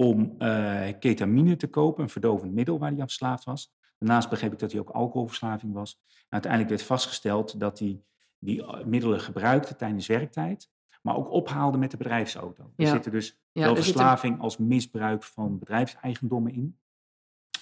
om 0.00 0.34
eh, 0.38 0.88
ketamine 0.98 1.56
te 1.56 1.66
kopen, 1.66 2.02
een 2.02 2.08
verdovend 2.08 2.52
middel 2.52 2.78
waar 2.78 2.90
hij 2.90 3.00
aan 3.00 3.06
verslaafd 3.06 3.44
was. 3.44 3.72
Daarnaast 3.98 4.30
begreep 4.30 4.52
ik 4.52 4.58
dat 4.58 4.72
hij 4.72 4.80
ook 4.80 4.90
alcoholverslaving 4.90 5.72
was. 5.72 6.00
En 6.08 6.26
uiteindelijk 6.28 6.70
werd 6.70 6.82
vastgesteld 6.82 7.60
dat 7.60 7.78
hij 7.78 8.02
die 8.38 8.66
eh, 8.66 8.84
middelen 8.84 9.20
gebruikte 9.20 9.76
tijdens 9.76 10.06
werktijd, 10.06 10.70
maar 11.02 11.16
ook 11.16 11.30
ophaalde 11.30 11.78
met 11.78 11.90
de 11.90 11.96
bedrijfsauto. 11.96 12.72
Er 12.76 12.86
zitten 12.86 13.12
dus 13.12 13.40
Ja, 13.52 13.62
wel 13.62 13.76
er 13.76 13.82
verslaving 13.82 14.40
als 14.40 14.56
misbruik 14.56 15.22
van 15.22 15.58
bedrijfseigendommen 15.58 16.52
in. 16.52 16.78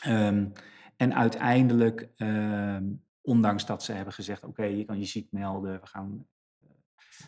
Ehm, 0.01 0.49
en 0.97 1.15
uiteindelijk, 1.15 2.09
ehm, 2.17 2.85
ondanks 3.21 3.67
dat 3.67 3.83
ze 3.83 3.93
hebben 3.93 4.15
gezegd, 4.15 4.45
oké, 4.45 4.65
je 4.65 4.85
kan 4.85 4.99
je 4.99 5.05
ziek 5.05 5.33
melden, 5.33 5.81
we 5.81 5.87
gaan 5.87 6.27
eh, 6.61 6.69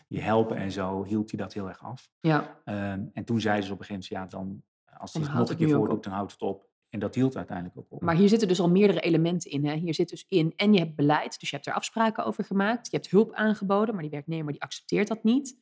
je 0.07 0.21
helpen 0.21 0.57
en 0.57 0.71
zo, 0.71 1.03
hield 1.03 1.31
hij 1.31 1.39
dat 1.39 1.53
heel 1.53 1.67
erg 1.67 1.83
af. 1.83 2.09
Ja, 2.19 2.61
Ehm, 2.65 3.05
en 3.13 3.23
toen 3.23 3.41
zeiden 3.41 3.65
ze 3.65 3.73
op 3.73 3.79
een 3.79 3.85
gegeven 3.85 4.09
moment, 4.11 4.31
ja, 4.31 4.39
dan, 4.39 4.63
als 4.99 5.13
hij 5.13 5.21
het 5.21 5.29
nog 5.31 5.39
houdt 5.39 5.49
een 5.49 5.57
het 5.57 5.65
keer 5.65 5.75
voordoet, 5.75 6.03
dan 6.03 6.13
houdt 6.13 6.31
het 6.31 6.41
op. 6.41 6.67
En 6.89 6.99
dat 6.99 7.15
hield 7.15 7.37
uiteindelijk 7.37 7.77
ook 7.77 7.85
op. 7.89 8.01
maar 8.01 8.15
hier 8.15 8.29
zitten 8.29 8.47
dus 8.47 8.59
al 8.59 8.69
meerdere 8.69 8.99
elementen 8.99 9.51
in. 9.51 9.65
Hè. 9.65 9.75
Hier 9.75 9.93
zit 9.93 10.09
dus 10.09 10.25
in, 10.27 10.53
en 10.55 10.73
je 10.73 10.79
hebt 10.79 10.95
beleid, 10.95 11.39
dus 11.39 11.49
je 11.49 11.55
hebt 11.55 11.67
er 11.67 11.73
afspraken 11.73 12.25
over 12.25 12.43
gemaakt. 12.43 12.91
Je 12.91 12.97
hebt 12.97 13.09
hulp 13.09 13.33
aangeboden, 13.33 13.93
maar 13.93 14.03
die 14.03 14.11
werknemer 14.11 14.51
die 14.51 14.61
accepteert 14.61 15.07
dat 15.07 15.23
niet. 15.23 15.57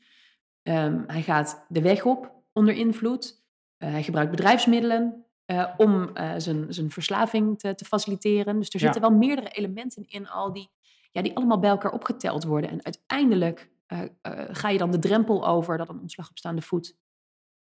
Ehm, 0.63 1.03
hij 1.07 1.21
gaat 1.21 1.65
de 1.69 1.81
weg 1.81 2.05
op 2.05 2.31
onder 2.53 2.73
invloed. 2.73 3.43
Eh, 3.77 3.89
hij 3.89 4.03
gebruikt 4.03 4.31
bedrijfsmiddelen 4.31 5.25
eh, 5.45 5.73
om 5.77 6.09
eh, 6.15 6.33
zijn, 6.37 6.73
zijn 6.73 6.91
verslaving 6.91 7.59
te, 7.59 7.75
te 7.75 7.85
faciliteren. 7.85 8.59
Dus 8.59 8.67
er 8.69 8.79
Ja. 8.79 8.85
zitten 8.85 9.01
wel 9.01 9.19
meerdere 9.19 9.49
elementen 9.49 10.03
in 10.07 10.27
al 10.27 10.53
die, 10.53 10.69
ja, 11.11 11.21
die 11.21 11.35
allemaal 11.35 11.59
bij 11.59 11.69
elkaar 11.69 11.91
opgeteld 11.91 12.43
worden. 12.43 12.69
En 12.69 12.85
uiteindelijk 12.85 13.69
ga 14.51 14.69
je 14.69 14.77
dan 14.77 14.91
de 14.91 14.99
drempel 14.99 15.47
over 15.47 15.77
dat 15.77 15.89
een 15.89 15.99
ontslag 15.99 16.29
op 16.29 16.37
staande 16.37 16.61
voet 16.61 16.95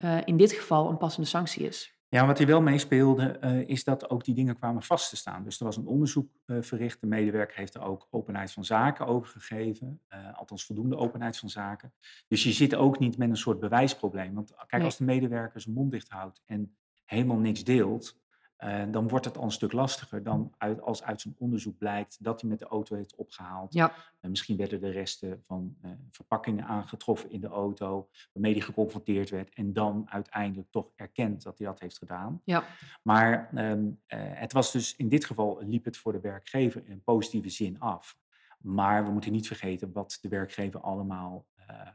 eh, 0.05 0.21
in 0.25 0.37
dit 0.37 0.51
geval 0.51 0.89
een 0.89 0.97
passende 0.97 1.27
sanctie 1.27 1.67
is. 1.67 1.93
Ja, 2.09 2.25
wat 2.25 2.37
hier 2.37 2.47
wel 2.47 2.61
meespeelde, 2.61 3.23
eh, 3.27 3.67
is 3.67 3.83
dat 3.83 4.09
ook 4.09 4.23
die 4.23 4.35
dingen 4.35 4.55
kwamen 4.55 4.81
vast 4.83 5.09
te 5.09 5.15
staan. 5.15 5.43
Dus 5.43 5.59
er 5.59 5.65
was 5.65 5.77
een 5.77 5.87
onderzoek 5.87 6.29
eh, 6.45 6.57
verricht. 6.61 7.01
De 7.01 7.07
medewerker 7.07 7.57
heeft 7.57 7.75
er 7.75 7.81
ook 7.81 8.07
openheid 8.09 8.51
van 8.51 8.65
zaken 8.65 9.05
over 9.07 9.39
gegeven. 9.39 9.99
althans, 10.33 10.65
voldoende 10.65 10.97
openheid 10.97 11.37
van 11.37 11.49
zaken. 11.49 11.93
Dus 12.27 12.43
je 12.43 12.51
zit 12.51 12.75
ook 12.75 12.99
niet 12.99 13.17
met 13.17 13.29
een 13.29 13.37
soort 13.37 13.59
bewijsprobleem. 13.59 14.33
Want 14.33 14.53
kijk, 14.55 14.71
Nee. 14.71 14.83
als 14.83 14.97
de 14.97 15.03
medewerker 15.03 15.61
zijn 15.61 15.75
mond 15.75 15.91
dicht 15.91 16.09
houdt 16.09 16.41
en 16.45 16.75
helemaal 17.05 17.37
niks 17.37 17.63
deelt, 17.63 18.17
eh, 18.55 18.83
dan 18.91 19.07
wordt 19.07 19.25
het 19.25 19.37
al 19.37 19.43
een 19.43 19.51
stuk 19.51 19.71
lastiger 19.71 20.23
dan 20.23 20.53
uit, 20.57 20.81
als 20.81 21.03
uit 21.03 21.21
zijn 21.21 21.35
onderzoek 21.37 21.77
blijkt 21.77 22.23
dat 22.23 22.41
hij 22.41 22.49
met 22.49 22.59
de 22.59 22.65
auto 22.65 22.95
heeft 22.95 23.15
opgehaald. 23.15 23.73
Ja, 23.73 23.93
En 24.19 24.29
misschien 24.29 24.57
werden 24.57 24.83
er 24.83 24.91
resten 24.91 25.43
van 25.43 25.77
eh, 25.81 25.91
verpakkingen 26.09 26.65
aangetroffen 26.65 27.31
in 27.31 27.41
de 27.41 27.47
auto, 27.47 28.09
waarmee 28.33 28.51
hij 28.51 28.61
geconfronteerd 28.61 29.29
werd 29.29 29.53
en 29.53 29.73
dan 29.73 30.05
uiteindelijk 30.09 30.71
toch 30.71 30.91
erkent 30.95 31.43
dat 31.43 31.57
hij 31.57 31.67
dat 31.67 31.79
heeft 31.79 31.97
gedaan. 31.97 32.41
ja, 32.43 32.63
Maar 33.03 33.49
ehm, 33.53 33.87
eh, 34.05 34.19
het 34.21 34.53
was 34.53 34.71
dus 34.71 34.95
in 34.95 35.09
dit 35.09 35.25
geval 35.25 35.61
liep 35.63 35.85
het 35.85 35.97
voor 35.97 36.11
de 36.11 36.19
werkgever 36.19 36.83
in 36.87 37.03
positieve 37.03 37.49
zin 37.49 37.79
af. 37.79 38.17
Maar 38.57 39.05
we 39.05 39.11
moeten 39.11 39.31
niet 39.31 39.47
vergeten 39.47 39.91
wat 39.91 40.17
de 40.21 40.29
werkgever 40.29 40.79
allemaal 40.79 41.45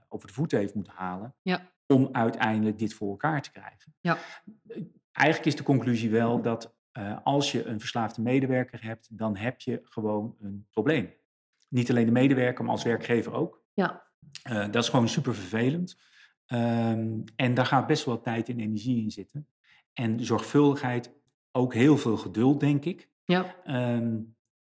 over 0.09 0.29
de 0.29 0.35
voeten 0.35 0.59
heeft 0.59 0.75
moeten 0.75 0.93
halen 0.93 1.35
ja, 1.43 1.71
om 1.87 2.09
uiteindelijk 2.13 2.79
dit 2.79 2.95
voor 2.95 3.11
elkaar 3.11 3.43
te 3.43 3.51
krijgen. 3.51 3.95
ja, 4.01 4.19
Eigenlijk 5.21 5.47
is 5.47 5.57
de 5.57 5.63
conclusie 5.63 6.11
wel 6.11 6.43
dat 6.43 6.75
eh, 6.93 7.17
als 7.25 7.53
je 7.53 7.65
een 7.65 7.81
verslaafde 7.81 8.23
medewerker 8.23 8.83
hebt, 8.85 9.09
dan 9.19 9.37
heb 9.37 9.61
je 9.61 9.81
gewoon 9.83 10.37
een 10.41 10.67
probleem. 10.71 11.13
Niet 11.69 11.91
alleen 11.91 12.07
de 12.07 12.13
medewerker, 12.13 12.65
maar 12.65 12.73
als 12.73 12.83
werkgever 12.85 13.33
ook. 13.33 13.63
ja, 13.75 14.09
Eh, 14.43 14.71
dat 14.71 14.83
is 14.83 14.89
gewoon 14.89 15.09
super 15.09 15.35
vervelend. 15.35 15.99
Ehm, 16.47 17.19
en 17.37 17.55
daar 17.55 17.67
gaat 17.67 17.87
best 17.87 18.05
wel 18.05 18.21
tijd 18.21 18.49
en 18.49 18.61
energie 18.61 19.03
in 19.03 19.11
zitten. 19.11 19.47
En 19.93 20.25
zorgvuldigheid, 20.25 21.13
ook 21.53 21.75
heel 21.75 21.97
veel 21.97 22.17
geduld, 22.17 22.61
denk 22.61 22.85
ik. 22.85 23.09
ja, 23.25 23.57
Ehm, 23.65 24.19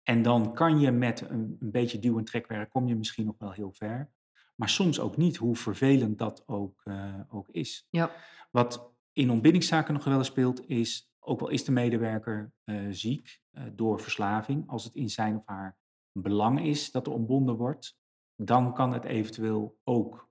en 0.03 0.21
dan 0.21 0.53
kan 0.53 0.79
je 0.79 0.91
met 0.91 1.21
een, 1.21 1.57
een 1.59 1.71
beetje 1.71 1.99
duw- 1.99 2.17
en 2.17 2.25
trekwerk, 2.25 2.69
kom 2.69 2.87
je 2.87 2.95
misschien 2.95 3.25
nog 3.25 3.35
wel 3.37 3.51
heel 3.51 3.71
ver. 3.71 4.09
Maar 4.55 4.69
soms 4.69 4.99
ook 4.99 5.17
niet, 5.17 5.35
hoe 5.37 5.55
vervelend 5.55 6.17
dat 6.17 6.43
ook, 6.47 6.81
eh, 6.83 7.19
ook 7.29 7.49
is. 7.49 7.87
ja, 7.89 8.11
Wat 8.51 8.93
in 9.15 9.29
ontbindingszaken 9.29 9.93
nog 9.93 10.03
wel 10.03 10.17
eens 10.17 10.27
speelt, 10.27 10.67
is, 10.69 11.11
ook 11.19 11.41
al 11.41 11.49
is 11.49 11.63
de 11.63 11.71
medewerker 11.71 12.51
eh, 12.63 12.85
ziek 12.89 13.41
eh, 13.51 13.63
door 13.73 13.99
verslaving, 13.99 14.69
als 14.69 14.83
het 14.83 14.95
in 14.95 15.09
zijn 15.09 15.35
of 15.35 15.43
haar 15.45 15.77
belang 16.11 16.61
is 16.61 16.91
dat 16.91 17.07
er 17.07 17.13
ontbonden 17.13 17.55
wordt, 17.55 17.97
dan 18.35 18.73
kan 18.73 18.93
het 18.93 19.03
eventueel 19.03 19.77
ook. 19.83 20.29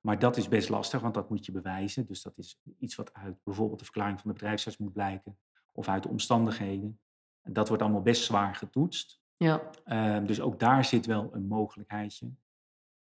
Maar 0.00 0.18
dat 0.18 0.36
is 0.36 0.48
best 0.48 0.68
lastig, 0.68 1.00
want 1.00 1.14
dat 1.14 1.30
moet 1.30 1.46
je 1.46 1.52
bewijzen. 1.52 2.06
Dus 2.06 2.22
dat 2.22 2.38
is 2.38 2.60
iets 2.78 2.94
wat 2.94 3.12
uit 3.12 3.36
bijvoorbeeld 3.44 3.78
de 3.78 3.84
verklaring 3.84 4.20
van 4.20 4.30
de 4.30 4.36
bedrijfsarts 4.36 4.78
moet 4.78 4.92
blijken, 4.92 5.38
of 5.72 5.88
uit 5.88 6.02
de 6.02 6.08
omstandigheden. 6.08 7.00
Dat 7.42 7.68
wordt 7.68 7.82
allemaal 7.82 8.02
best 8.02 8.24
zwaar 8.24 8.54
getoetst. 8.54 9.20
ja, 9.36 9.70
Ehm, 9.84 10.26
dus 10.26 10.40
ook 10.40 10.58
daar 10.58 10.84
zit 10.84 11.06
wel 11.06 11.34
een 11.34 11.46
mogelijkheidje. 11.46 12.30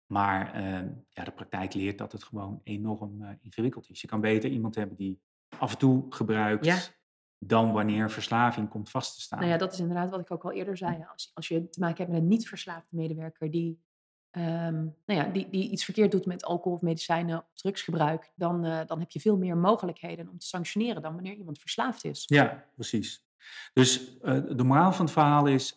Maar 0.09 0.55
ehm, 0.55 0.88
ja, 1.09 1.25
de 1.25 1.31
praktijk 1.31 1.75
leert 1.75 1.99
dat 1.99 2.12
het 2.12 2.25
gewoon 2.25 2.61
enorm 2.65 3.23
eh, 3.23 3.31
ingewikkeld 3.43 3.91
is. 3.91 4.00
Je 4.00 4.07
kan 4.07 4.21
beter 4.21 4.50
iemand 4.50 4.75
hebben 4.75 4.97
die 4.97 5.21
af 5.59 5.73
en 5.73 5.79
toe 5.79 6.07
gebruikt, 6.09 6.65
Ja. 6.65 6.79
dan 7.38 7.73
wanneer 7.73 8.11
verslaving 8.11 8.69
komt 8.69 8.91
vast 8.91 9.15
te 9.15 9.21
staan. 9.21 9.38
Nou 9.38 9.50
ja, 9.50 9.59
dat 9.59 9.73
is 9.73 9.79
inderdaad 9.79 10.11
wat 10.11 10.21
ik 10.21 10.31
ook 10.31 10.45
al 10.45 10.53
eerder 10.53 10.77
zei. 10.77 11.05
Als, 11.12 11.31
als 11.35 11.49
je 11.49 11.69
te 11.69 11.81
maken 11.81 11.97
hebt 11.97 12.11
met 12.11 12.21
een 12.21 12.29
niet 12.29 12.49
verslaafde 12.49 12.97
medewerker 12.97 13.50
die, 13.50 13.81
ehm, 14.31 14.75
nou 14.75 15.21
ja, 15.21 15.25
die, 15.25 15.49
die 15.50 15.71
iets 15.71 15.85
verkeerd 15.85 16.11
doet 16.11 16.27
met 16.27 16.45
alcohol 16.45 16.77
of 16.77 16.83
medicijnen 16.83 17.38
of 17.38 17.55
drugsgebruik, 17.55 18.33
dan, 18.35 18.65
eh, 18.65 18.87
dan 18.87 19.00
heb 19.00 19.11
je 19.11 19.21
veel 19.21 19.37
meer 19.37 19.57
mogelijkheden 19.57 20.29
om 20.29 20.38
te 20.38 20.47
sanctioneren 20.47 21.03
dan 21.03 21.15
wanneer 21.15 21.35
iemand 21.35 21.59
verslaafd 21.59 22.05
is. 22.05 22.25
Ja, 22.27 22.65
precies. 22.75 23.27
Dus 23.73 24.19
eh, 24.19 24.41
de 24.57 24.65
moraal 24.65 24.93
van 24.93 25.05
het 25.05 25.15
verhaal 25.15 25.47
is 25.47 25.77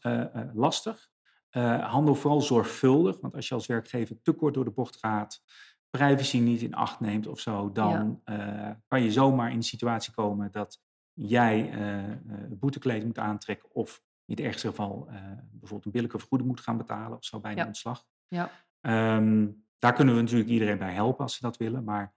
lastig. 0.54 1.11
Eh, 1.52 1.90
handel 1.90 2.16
vooral 2.16 2.42
zorgvuldig, 2.42 3.20
want 3.20 3.36
als 3.36 3.48
je 3.48 3.54
als 3.54 3.66
werkgever 3.68 4.22
te 4.22 4.32
kort 4.32 4.54
door 4.54 4.64
de 4.66 4.72
bocht 4.72 4.98
gaat, 4.98 5.42
privacy 5.90 6.40
niet 6.40 6.62
in 6.62 6.74
acht 6.74 7.00
neemt 7.00 7.28
of 7.28 7.40
zo, 7.40 7.72
dan 7.72 8.22
eh, 8.24 8.70
kan 8.88 9.02
je 9.02 9.12
zomaar 9.12 9.52
in 9.52 9.60
de 9.60 9.66
situatie 9.66 10.14
komen 10.14 10.52
dat 10.52 10.82
jij 11.14 11.72
eh, 11.72 12.16
boetekleed 12.50 13.06
moet 13.06 13.18
aantrekken 13.20 13.70
of 13.74 14.02
in 14.26 14.36
het 14.36 14.46
ergste 14.46 14.68
geval 14.68 15.10
bijvoorbeeld 15.52 15.86
een 15.86 15.92
billijke 15.92 16.20
vergoeding 16.20 16.50
moet 16.50 16.60
gaan 16.60 16.78
betalen 16.78 17.18
of 17.18 17.26
zo 17.26 17.40
bij 17.40 17.52
een 17.52 17.58
Ja. 17.58 17.66
ontslag. 17.66 18.06
Ja, 18.28 18.52
Ehm, 18.82 19.48
daar 19.80 19.94
kunnen 19.94 20.16
we 20.16 20.22
natuurlijk 20.22 20.50
iedereen 20.50 20.78
bij 20.78 20.94
helpen 20.94 21.24
als 21.24 21.36
ze 21.36 21.42
dat 21.42 21.58
willen. 21.58 21.84
Maar 21.84 22.14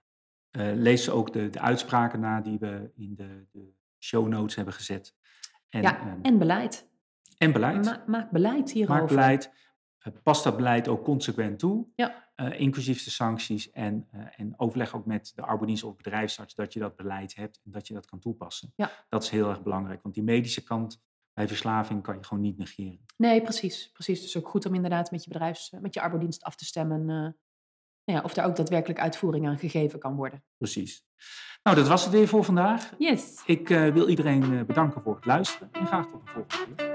lees 0.75 1.09
ook 1.09 1.33
de, 1.33 1.49
de 1.49 1.59
uitspraken 1.59 2.19
na 2.19 2.41
die 2.41 2.59
we 2.59 2.91
in 2.95 3.15
de, 3.15 3.45
de 3.51 3.73
show 3.99 4.27
notes 4.27 4.55
hebben 4.55 4.73
gezet. 4.73 5.15
En, 5.69 5.81
ja 5.81 5.99
ehm, 5.99 6.21
en 6.21 6.37
beleid. 6.37 6.89
En 7.37 7.51
beleid. 7.51 7.85
Ma- 7.85 8.03
maak 8.07 8.31
beleid 8.31 8.71
hierover. 8.71 8.99
Maak 9.01 9.09
beleid. 9.09 9.51
Eh, 9.97 10.13
pas 10.23 10.43
dat 10.43 10.55
beleid 10.55 10.87
ook 10.87 11.03
consequent 11.03 11.59
toe. 11.59 11.85
Ja. 11.95 12.23
eh, 12.35 12.59
inclusief 12.59 13.03
de 13.03 13.09
sancties. 13.09 13.71
En, 13.71 14.07
eh, 14.11 14.19
en 14.35 14.53
overleg 14.57 14.95
ook 14.95 15.05
met 15.05 15.31
de 15.35 15.41
arbeidsdienst 15.41 15.83
of 15.83 15.95
bedrijfsarts 15.95 16.55
dat 16.55 16.73
je 16.73 16.79
dat 16.79 16.95
beleid 16.95 17.35
hebt 17.35 17.61
en 17.65 17.71
dat 17.71 17.87
je 17.87 17.93
dat 17.93 18.05
kan 18.05 18.19
toepassen. 18.19 18.73
Ja. 18.75 18.91
Dat 19.09 19.23
is 19.23 19.29
heel 19.29 19.49
erg 19.49 19.63
belangrijk. 19.63 20.01
Want 20.03 20.15
die 20.15 20.23
medische 20.23 20.63
kant 20.63 21.03
bij 21.33 21.47
verslaving 21.47 22.03
kan 22.03 22.15
je 22.15 22.23
gewoon 22.23 22.43
niet 22.43 22.57
negeren. 22.57 22.99
Nee, 23.17 23.41
precies. 23.41 23.89
precies. 23.93 24.21
Dus 24.21 24.37
ook 24.37 24.47
goed 24.47 24.65
om 24.65 24.73
inderdaad 24.73 25.11
met 25.11 25.23
je 25.23 25.29
bedrijfs, 25.29 25.71
met 25.79 25.93
je 25.93 26.01
arbeidsdienst 26.01 26.43
af 26.43 26.55
te 26.55 26.65
stemmen. 26.65 27.05
nou 27.05 27.33
ja, 28.05 28.21
of 28.21 28.33
daar 28.33 28.45
ook 28.45 28.55
daadwerkelijk 28.55 28.99
uitvoering 28.99 29.47
aan 29.47 29.57
gegeven 29.57 29.99
kan 29.99 30.15
worden. 30.15 30.43
Precies. 30.57 31.05
Nou, 31.63 31.75
dat 31.77 31.87
was 31.87 32.03
het 32.03 32.13
weer 32.13 32.27
voor 32.27 32.43
vandaag. 32.43 32.93
Yes. 32.97 33.41
Ik 33.45 33.67
wil 33.67 34.09
iedereen 34.09 34.65
bedanken 34.65 35.01
voor 35.01 35.15
het 35.15 35.25
luisteren 35.25 35.69
en 35.71 35.85
graag 35.87 36.07
tot 36.07 36.25
de 36.25 36.31
volgende 36.31 36.75
keer. 36.75 36.94